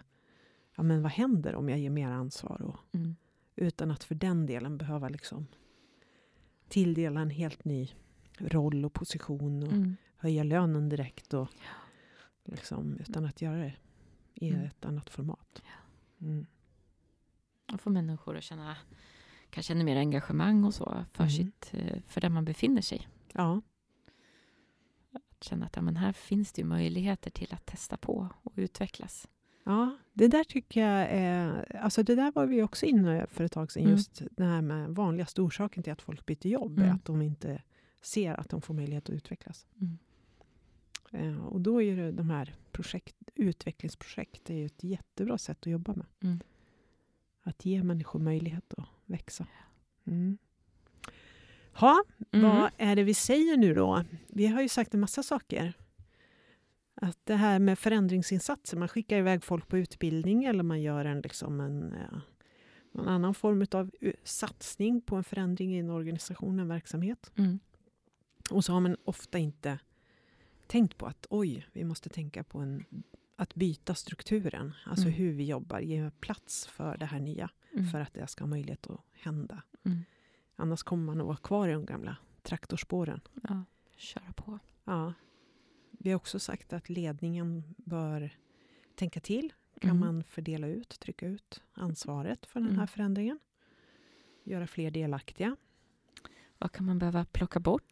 ja, 0.76 0.82
men 0.82 1.02
vad 1.02 1.12
händer 1.12 1.54
om 1.54 1.68
jag 1.68 1.78
ger 1.78 1.90
mer 1.90 2.08
ansvar 2.11 2.62
och 2.62 2.76
Mm. 2.94 3.16
utan 3.56 3.90
att 3.90 4.04
för 4.04 4.14
den 4.14 4.46
delen 4.46 4.78
behöva 4.78 5.08
liksom 5.08 5.46
tilldela 6.68 7.20
en 7.20 7.30
helt 7.30 7.64
ny 7.64 7.90
roll 8.38 8.84
och 8.84 8.92
position 8.92 9.62
och 9.62 9.72
Mm. 9.72 9.96
höja 10.16 10.42
lönen 10.44 10.88
direkt. 10.88 11.34
Och 11.34 11.48
liksom, 12.44 12.96
utan 13.00 13.24
att 13.24 13.42
göra 13.42 13.56
det 13.58 13.74
i 14.40 14.48
Mm. 14.48 14.64
ett 14.64 14.85
annat 14.85 15.11
format. 15.11 15.62
Mm. 16.20 16.46
Och 17.72 17.81
få 17.81 17.90
människor 17.90 18.37
att 18.37 18.42
känna 18.44 18.77
kanske 19.51 19.72
ännu 19.72 19.85
mer 19.85 19.96
engagemang 19.96 20.64
och 20.64 20.74
så 20.74 21.05
för, 21.12 21.22
Mm. 21.24 21.31
sitt, 21.31 21.70
eh, 21.74 22.01
för 22.07 22.20
där 22.20 22.29
man 22.29 22.44
befinner 22.44 22.83
sig. 22.83 23.09
Ja, 23.33 23.61
Att 25.12 25.44
känna 25.44 25.66
att 25.66 25.77
ja, 25.77 25.83
men 25.83 25.96
här 25.96 26.12
finns 26.12 26.53
det 26.53 26.62
ju 26.62 26.68
möjligheter 26.68 27.31
till 27.31 27.55
att 27.55 27.66
testa 27.66 27.96
på 27.96 28.29
och 28.42 28.53
utvecklas. 28.57 29.29
ja, 29.64 29.96
det 30.12 30.29
där 30.29 30.44
tycker 30.44 30.81
jag 30.81 31.09
är... 31.11 31.77
Alltså 31.77 32.03
det 32.03 32.14
där 32.14 32.33
var 32.33 32.46
vi 32.46 32.62
också 32.62 32.87
inne 32.87 33.27
för 33.27 33.44
ett 33.44 33.53
tag 33.53 33.72
sedan. 33.72 33.83
Mm. 33.83 33.96
Just 33.96 34.22
det 34.31 34.44
här 34.44 34.62
med 34.62 34.90
vanligaste 34.90 35.42
orsaken 35.42 35.83
till 35.83 35.92
att 35.92 36.03
folk 36.03 36.27
byter 36.27 36.46
jobb. 36.46 36.79
är 36.79 36.83
Mm. 36.83 36.96
att 36.96 37.05
de 37.05 37.22
inte 37.22 37.62
ser 38.03 38.35
att 38.40 38.48
de 38.48 38.61
får 38.62 38.74
möjlighet 38.74 39.09
att 39.09 39.14
utvecklas. 39.14 39.66
Mm. 39.81 39.98
Eh, 41.12 41.47
och 41.47 41.61
då 41.61 41.83
är 41.83 41.97
det 41.97 42.12
de 42.12 42.31
här 42.31 42.55
projekt, 42.73 43.16
utvecklingsprojekt 43.35 44.44
det 44.44 44.62
är 44.62 44.66
ett 44.66 44.85
jättebra 44.85 45.38
sätt 45.38 45.59
att 45.61 45.66
jobba 45.66 45.94
med. 45.94 46.07
Mm. 46.21 46.40
Att 47.42 47.64
ge 47.64 47.83
människor 47.83 48.21
möjlighet 48.21 48.75
att 48.75 48.88
växa. 49.05 49.47
Mm. 50.05 50.38
Ha, 51.73 52.05
Mm. 52.33 52.47
vad 52.51 52.71
är 52.77 52.97
det 52.97 53.05
vi 53.05 53.14
säger 53.14 53.57
nu 53.57 53.75
då? 53.75 54.05
Vi 54.27 54.47
har 54.47 54.62
ju 54.62 54.68
sagt 54.68 54.94
en 54.94 55.01
massa 55.01 55.23
saker. 55.23 55.73
Att 56.94 57.18
det 57.25 57.35
här 57.35 57.59
med 57.59 57.79
förändringsinsatser, 57.79 58.77
man 58.77 58.88
skickar 58.88 59.18
iväg 59.18 59.44
folk 59.44 59.68
på 59.68 59.79
utbildning 59.79 60.44
eller 60.44 60.62
man 60.62 60.83
gör 60.83 61.05
en, 61.05 61.21
liksom 61.21 61.61
en, 61.61 61.92
eh, 61.92 62.18
någon 62.92 63.09
annan 63.09 63.35
form 63.35 63.66
av 63.73 63.90
satsning 64.25 65.01
på 65.01 65.16
en 65.16 65.25
förändring 65.25 65.75
i 65.75 65.79
en 65.79 65.90
organisation, 65.90 66.61
en 66.61 66.68
verksamhet. 66.68 67.33
Mm. 67.37 67.59
Och 68.51 68.64
så 68.64 68.73
har 68.73 68.81
man 68.81 68.97
ofta 69.05 69.38
inte 69.38 69.79
tänkt 70.68 70.98
på 70.98 71.07
att 71.07 71.26
oj, 71.31 71.66
vi 71.72 71.85
måste 71.85 72.09
tänka 72.09 72.44
på 72.44 72.59
en, 72.59 72.85
att 73.37 73.54
byta 73.54 73.94
strukturen. 73.94 74.74
Alltså 74.87 75.07
Mm. 75.07 75.14
hur 75.18 75.33
vi 75.33 75.44
jobbar, 75.44 75.81
ge 75.81 76.11
plats 76.11 76.66
för 76.66 76.96
det 76.96 77.07
här 77.07 77.20
nya. 77.20 77.50
Mm. 77.72 77.87
För 77.87 78.00
att 78.00 78.14
det 78.14 78.26
ska 78.26 78.44
ha 78.44 78.48
möjlighet 78.48 78.87
att 78.87 79.00
hända. 79.12 79.62
Mm. 79.85 79.98
Annars 80.57 80.83
kommer 80.83 81.04
man 81.04 81.20
att 81.20 81.26
vara 81.26 81.37
kvar 81.37 81.68
i 81.68 81.72
de 81.72 81.87
gamla 81.87 82.16
traktorspåren. 82.42 83.20
Ja, 83.48 83.64
köra 83.96 84.33
på. 84.33 84.59
Ja. 84.85 85.12
Vi 85.90 86.11
har 86.11 86.16
också 86.16 86.38
sagt 86.38 86.72
att 86.72 86.88
ledningen 86.88 87.74
bör 87.76 88.31
tänka 88.94 89.20
till. 89.20 89.52
Kan 89.81 89.90
Mm. 89.90 90.00
man 90.00 90.24
fördela 90.24 90.66
ut, 90.66 90.88
trycka 91.00 91.26
ut 91.26 91.62
ansvaret 91.72 92.46
för 92.46 92.61
den 92.61 92.68
här 92.68 92.74
Mm. 92.76 92.88
förändringen? 92.88 93.38
Göra 94.44 94.66
fler 94.66 94.90
delaktiga. 94.90 95.57
Vad 96.59 96.72
kan 96.72 96.87
man 96.87 96.98
behöva 96.98 97.24
plocka 97.24 97.61
bort? 97.61 97.85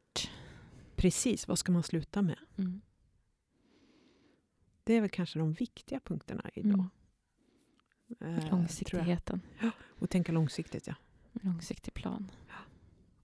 Precis, 0.96 1.48
vad 1.48 1.58
ska 1.58 1.72
man 1.72 1.82
sluta 1.82 2.22
med? 2.22 2.38
Mm. 2.58 2.80
Det 4.84 4.94
är 4.94 5.00
väl 5.00 5.10
kanske 5.10 5.38
de 5.38 5.52
viktiga 5.52 6.00
punkterna 6.00 6.50
idag. 6.54 6.86
Mm. 8.20 8.34
Eh. 8.38 8.50
Långsiktigheten. 8.50 9.40
Och 9.84 10.10
tänka 10.10 10.32
långsiktigt, 10.32 10.86
ja. 10.86 10.94
Långsiktig 11.32 11.94
plan. 11.94 12.30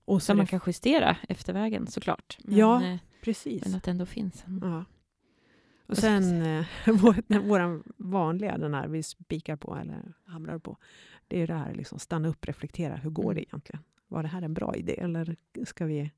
Och 0.05 0.23
Som 0.23 0.37
man 0.37 0.47
kan 0.47 0.61
justera 0.67 1.17
efter 1.29 1.53
vägen 1.53 1.87
såklart. 1.87 2.39
Men, 2.45 2.57
Ja, 2.59 2.85
eh, 2.85 2.99
Precis. 3.23 3.65
men 3.65 3.75
att 3.75 3.83
det 3.85 3.91
ändå 3.91 4.07
finns 4.07 4.45
en... 4.47 4.61
Ja. 4.63 4.85
Och 5.87 5.97
sen 5.99 6.43
eh, 6.43 6.67
vår, 7.43 7.83
vanliga, 7.97 8.59
den 8.59 8.75
här 8.75 8.89
vi 8.89 9.03
spikar 9.03 9.57
på 9.57 9.77
eller 9.77 10.13
hamrar 10.25 10.59
på. 10.59 10.77
Det 11.29 11.43
är 11.43 11.47
det 11.47 11.55
här, 11.55 11.75
liksom, 11.75 11.99
stanna 11.99 12.29
upp, 12.29 12.47
reflektera. 12.47 12.97
Hur 12.97 13.11
går 13.11 13.23
Mm. 13.25 13.35
det 13.35 13.43
egentligen? 13.43 13.83
Var 14.09 14.23
det 14.23 14.29
här 14.29 14.43
en 14.43 14.55
bra 14.55 14.75
idé 14.77 15.01
eller 15.01 15.37
ska 15.67 15.85
vi 15.87 16.11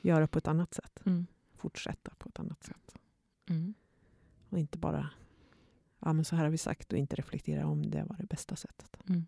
göra 0.00 0.26
på 0.26 0.38
ett 0.38 0.48
annat 0.48 0.74
sätt? 0.74 1.02
Mm. 1.06 1.26
Fortsätta 1.56 2.10
på 2.18 2.28
ett 2.28 2.38
annat 2.38 2.64
sätt. 2.64 2.94
Mm. 3.50 3.74
Och 4.48 4.58
inte 4.58 4.78
bara, 4.78 5.10
ja 5.98 6.12
men 6.12 6.24
så 6.24 6.36
här 6.36 6.44
har 6.44 6.50
vi 6.50 6.58
sagt 6.58 6.92
och 6.92 6.98
inte 6.98 7.16
reflektera 7.16 7.66
om 7.66 7.90
det 7.90 8.04
var 8.04 8.16
det 8.18 8.26
bästa 8.26 8.56
sättet. 8.56 8.96
Mm. 9.08 9.26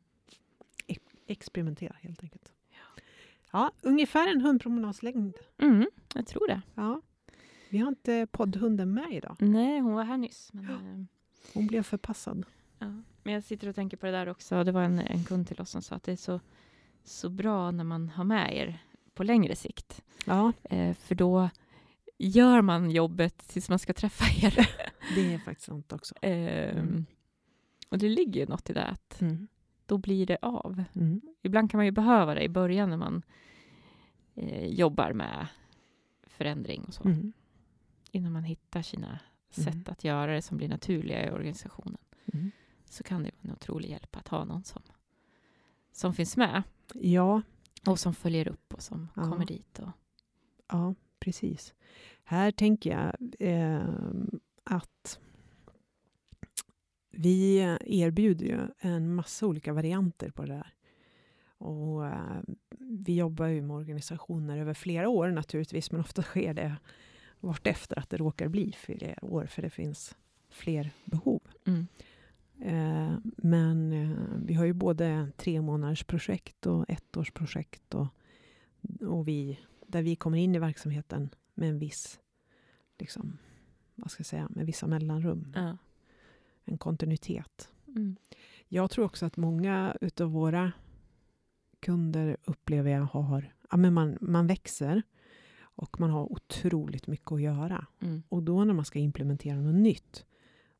Experimentera 1.26 1.96
helt 2.00 2.22
enkelt. 2.22 2.52
Ja, 3.52 3.72
ungefär 3.82 4.28
en 4.28 4.40
hundpromenadslängd. 4.40 5.34
Mm. 5.58 5.90
Jag 6.14 6.26
tror 6.26 6.48
det. 6.48 6.62
Ja. 6.74 7.00
Vi 7.68 7.78
har 7.78 7.88
inte 7.88 8.26
poddhunden 8.30 8.94
med 8.94 9.12
idag. 9.12 9.36
Nej, 9.38 9.80
hon 9.80 9.92
var 9.92 10.04
här 10.04 10.16
nyss. 10.16 10.52
Men, 10.52 10.70
eh, 10.70 11.04
Hon 11.54 11.66
blev 11.66 11.82
förpassad. 11.82 12.46
ja. 12.78 13.02
men 13.22 13.34
jag 13.34 13.44
sitter 13.44 13.68
och 13.68 13.74
tänker 13.74 13.96
på 13.96 14.06
det 14.06 14.12
där 14.12 14.28
också. 14.28 14.64
Det 14.64 14.72
var 14.72 14.82
en, 14.82 14.98
en 14.98 15.24
kund 15.24 15.48
till 15.48 15.60
oss 15.60 15.70
som 15.70 15.82
sa 15.82 15.94
att 15.94 16.02
det 16.02 16.12
är 16.12 16.16
så 16.16 16.40
så 17.04 17.28
bra 17.28 17.70
när 17.70 17.84
man 17.84 18.08
har 18.08 18.24
med 18.24 18.56
er 18.56 18.78
på 19.14 19.24
längre 19.24 19.56
sikt. 19.56 20.02
Ja, 20.26 20.52
Eh, 20.64 20.94
för 20.94 21.14
då 21.14 21.50
gör 22.18 22.62
man 22.62 22.90
jobbet 22.90 23.38
tills 23.48 23.68
man 23.68 23.78
ska 23.78 23.92
träffa 23.92 24.24
er. 24.46 24.70
det 25.14 25.34
är 25.34 25.38
faktiskt 25.38 25.66
sant 25.66 25.92
också. 25.92 26.14
Eh, 26.22 26.76
Mm. 26.78 27.06
Och 27.88 27.98
det 27.98 28.08
ligger 28.08 28.40
ju 28.40 28.46
något 28.46 28.70
i 28.70 28.72
det, 28.72 28.84
att 28.86 29.20
Mm. 29.20 29.48
då 29.86 29.98
blir 29.98 30.26
det 30.26 30.38
av. 30.42 30.84
Mm. 30.94 31.20
Ibland 31.42 31.70
kan 31.70 31.78
man 31.78 31.84
ju 31.84 31.90
behöva 31.92 32.34
det 32.34 32.42
i 32.42 32.48
början 32.48 32.90
när 32.90 32.96
man 32.96 33.22
eh, 34.34 34.66
jobbar 34.66 35.12
med 35.12 35.46
förändring 36.26 36.84
och 36.84 36.94
så. 36.94 37.04
Mm. 37.04 37.32
Innan 38.10 38.32
man 38.32 38.44
hittar 38.44 38.82
sina 38.82 39.18
Mm. 39.56 39.72
sätt 39.72 39.88
att 39.88 40.04
göra 40.04 40.34
det 40.34 40.42
som 40.42 40.56
blir 40.56 40.68
naturliga 40.68 41.26
i 41.26 41.30
organisationen. 41.30 41.98
Mm. 42.32 42.50
Så 42.84 43.02
kan 43.02 43.22
det 43.22 43.30
vara 43.42 43.50
en 43.50 43.52
otrolig 43.52 43.90
hjälp 43.90 44.16
att 44.16 44.28
ha 44.28 44.44
någon 44.44 44.64
som, 44.64 44.82
som 45.92 46.14
finns 46.14 46.36
med 46.36 46.62
Ja, 46.94 47.42
och 47.86 47.98
som 47.98 48.14
följer 48.14 48.48
upp 48.48 48.74
och 48.74 48.82
som 48.82 49.08
Ja. 49.16 49.22
kommer 49.22 49.46
dit. 49.46 49.78
Och, 49.78 49.88
Ja, 50.70 50.94
precis. 51.18 51.74
Här 52.24 52.50
tänker 52.50 52.90
jag 52.90 53.34
eh, 53.38 53.88
att 54.64 55.20
vi 57.10 57.58
erbjuder 57.80 58.46
ju 58.46 58.58
en 58.78 59.14
massa 59.14 59.46
olika 59.46 59.72
varianter 59.72 60.30
på 60.30 60.42
det 60.42 60.52
där. 60.52 60.74
Och, 61.58 62.06
eh, 62.06 62.40
vi 62.78 63.16
jobbar 63.16 63.46
ju 63.46 63.62
med 63.62 63.76
organisationer 63.76 64.58
över 64.58 64.74
flera 64.74 65.08
år 65.08 65.28
naturligtvis, 65.30 65.92
men 65.92 66.00
ofta 66.00 66.22
sker 66.22 66.54
det 66.54 66.76
vartefter 67.40 67.98
att 67.98 68.10
det 68.10 68.16
råkar 68.16 68.48
bli 68.48 68.72
flera 68.72 69.24
år, 69.24 69.46
för 69.46 69.62
det 69.62 69.70
finns 69.70 70.16
fler 70.48 70.90
behov. 71.04 71.40
mm. 71.66 71.86
Eh, 72.62 73.18
men 73.36 73.92
eh, 73.92 74.16
vi 74.44 74.54
har 74.54 74.64
ju 74.64 74.72
både 74.72 75.32
tre 75.36 75.60
månaders 75.60 76.04
projekt 76.04 76.66
och 76.66 76.84
ettårsprojekt 76.88 77.94
och, 77.94 78.06
och 79.00 79.28
vi, 79.28 79.58
där 79.90 80.02
vi 80.02 80.16
kommer 80.16 80.38
in 80.38 80.54
i 80.54 80.58
verksamheten 80.58 81.30
med 81.54 81.68
en 81.68 81.78
viss, 81.78 82.20
liksom, 82.98 83.38
vad 83.94 84.10
ska 84.10 84.20
jag 84.20 84.26
säga, 84.26 84.48
med 84.50 84.66
vissa 84.66 84.86
mellanrum, 84.86 85.52
Ja. 85.56 85.76
en 86.64 86.78
kontinuitet. 86.78 87.72
Mm. 87.86 88.16
Jag 88.68 88.90
tror 88.90 89.04
också 89.04 89.26
att 89.26 89.36
många 89.36 89.96
utav 90.00 90.30
våra 90.30 90.72
kunder 91.80 92.36
upplever 92.44 92.90
jag 92.90 93.02
har, 93.02 93.54
ja 93.70 93.76
men 93.76 93.94
man, 93.94 94.18
man 94.20 94.46
växer 94.46 95.02
och 95.60 96.00
man 96.00 96.10
har 96.10 96.32
otroligt 96.32 97.06
mycket 97.06 97.32
att 97.32 97.42
göra. 97.42 97.86
Mm. 98.00 98.22
Och 98.28 98.42
då 98.42 98.64
när 98.64 98.74
man 98.74 98.84
ska 98.84 98.98
implementera 98.98 99.56
något 99.60 99.74
nytt 99.74 100.26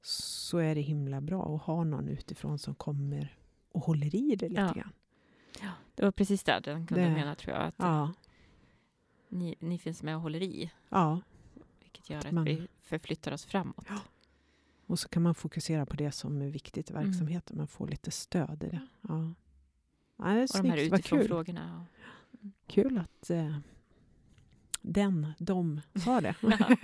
så 0.03 0.59
är 0.59 0.75
det 0.75 0.81
himla 0.81 1.21
bra 1.21 1.55
att 1.57 1.63
ha 1.63 1.85
någon 1.85 2.09
utifrån 2.09 2.59
som 2.59 2.75
kommer 2.75 3.37
och 3.73 3.81
håller 3.85 4.15
i 4.15 4.37
det 4.37 4.49
lite 4.49 4.61
Ja. 4.61 4.73
grann. 4.73 4.93
Det 5.95 6.03
var 6.03 6.13
precis 6.13 6.45
där 6.45 6.61
den 6.61 6.87
kunde 6.87 7.05
Det- 7.05 7.11
mena, 7.11 7.35
tror 7.35 7.55
jag. 7.57 7.67
Att 7.67 7.75
Ja, 7.79 8.13
ni, 9.31 9.55
ni 9.59 9.79
finns 9.79 10.03
med 10.03 10.17
och 10.17 10.23
håller 10.23 10.43
i, 10.43 10.71
ja. 10.89 11.21
vilket 11.81 12.11
gör 12.11 12.19
att 12.19 12.33
Man- 12.33 12.45
vi 12.45 12.69
förflyttar 12.83 13.33
oss 13.33 13.45
framåt. 13.45 13.87
Och 14.87 14.99
så 14.99 15.09
kan 15.09 15.23
man 15.23 15.35
fokusera 15.35 15.87
på 15.87 15.97
det 15.97 16.13
som 16.13 16.43
är 16.43 16.49
viktigt 16.51 16.91
i 16.91 16.93
Mm. 16.93 17.05
verksamheten. 17.05 17.57
Man 17.57 17.67
får 17.67 17.89
lite 17.89 18.11
stöd 18.11 18.63
i 18.65 18.67
det. 18.71 18.81
Ja. 19.09 19.33
Ja, 20.17 20.25
det 20.25 20.31
är 20.31 20.43
Och 20.59 20.63
de 20.63 20.69
här 20.71 20.77
snyggt. 20.77 20.91
Vad 20.91 21.01
utifrån 21.01 21.45
kul. 21.45 21.65
Kul 22.67 22.99
att 22.99 23.31
eh, 23.31 23.57
den, 24.83 25.27
de 25.39 25.81
sa 26.05 26.21
det. 26.21 26.35
Ja. 26.43 26.77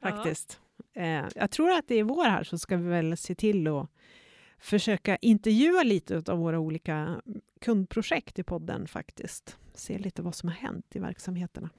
Faktiskt. 0.00 0.60
Eh, 0.92 1.24
jag 1.34 1.50
tror 1.50 1.70
att 1.70 1.88
det 1.88 1.94
är 1.94 2.04
vår 2.04 2.24
här 2.24 2.44
så 2.44 2.58
ska 2.58 2.76
vi 2.76 2.88
väl 2.88 3.16
se 3.16 3.34
till 3.34 3.66
att 3.66 3.88
försöka 4.62 5.16
intervjua 5.16 5.82
lite 5.82 6.22
av 6.32 6.38
våra 6.38 6.58
olika 6.58 7.22
kundprojekt 7.60 8.38
i 8.38 8.42
podden 8.42 8.86
faktiskt. 8.88 9.56
Se 9.74 9.98
lite 9.98 10.22
vad 10.22 10.34
som 10.34 10.48
har 10.48 10.56
hänt 10.56 10.96
i 10.96 10.98
verksamheterna. 10.98 11.70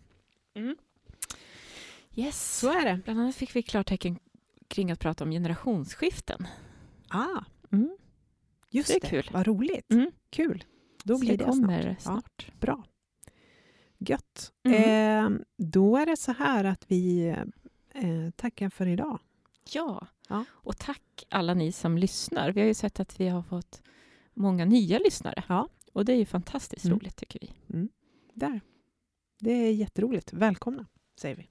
Yes. 2.15 2.59
Så 2.59 2.69
är 2.79 2.85
det. 2.85 2.99
Bland 3.05 3.19
annat 3.19 3.35
fick 3.35 3.55
vi 3.55 3.61
klartecken 3.61 4.19
kring 4.67 4.91
att 4.91 4.99
prata 4.99 5.23
om 5.23 5.31
generationsskiften. 5.31 6.47
Ah, 7.07 7.43
Mm. 7.71 7.97
just 8.69 8.87
Det 8.89 8.95
är 8.95 8.99
det. 9.01 9.07
kul. 9.07 9.29
Vad 9.33 9.47
roligt. 9.47 9.91
Mm. 9.91 10.11
Kul. 10.29 10.63
Då 11.03 11.13
Så 11.15 11.19
blir 11.19 11.37
det, 11.37 11.43
kommer 11.45 11.81
snart. 11.81 11.95
Ja, 11.95 12.01
snart. 12.01 12.59
bra. 12.59 12.83
Gött. 13.97 14.51
Mm. 14.63 15.35
Eh, 15.35 15.39
då 15.57 15.97
är 15.97 16.05
det 16.05 16.17
så 16.17 16.31
här 16.31 16.63
att 16.63 16.85
vi 16.87 17.27
eh, 17.93 18.29
tackar 18.35 18.69
för 18.69 18.87
idag. 18.87 19.19
Ja. 19.73 20.07
Ja. 20.29 20.45
och 20.51 20.77
tack 20.77 21.23
alla 21.29 21.53
ni 21.53 21.71
som 21.71 21.97
lyssnar. 21.97 22.51
Vi 22.51 22.61
har 22.61 22.67
ju 22.67 22.73
sett 22.73 22.99
att 22.99 23.19
vi 23.19 23.27
har 23.27 23.41
fått 23.43 23.81
många 24.33 24.65
nya 24.65 24.99
lyssnare. 24.99 25.43
Ja. 25.49 25.69
Och 25.93 26.05
det 26.05 26.13
är 26.13 26.17
ju 26.17 26.25
fantastiskt 26.25 26.85
Mm. 26.85 26.97
roligt 26.99 27.15
tycker 27.15 27.39
vi. 27.41 27.51
Där. 28.33 28.61
Det 29.39 29.51
är 29.51 29.71
jätteroligt. 29.73 30.33
Välkomna, 30.33 30.85
säger 31.19 31.35
vi. 31.35 31.49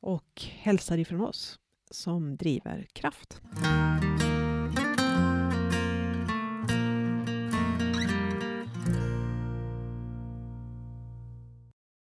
Och 0.00 0.42
hälsar 0.42 0.98
ifrån 0.98 1.20
oss 1.20 1.58
som 1.90 2.36
driver 2.36 2.86
kraft. 2.92 3.40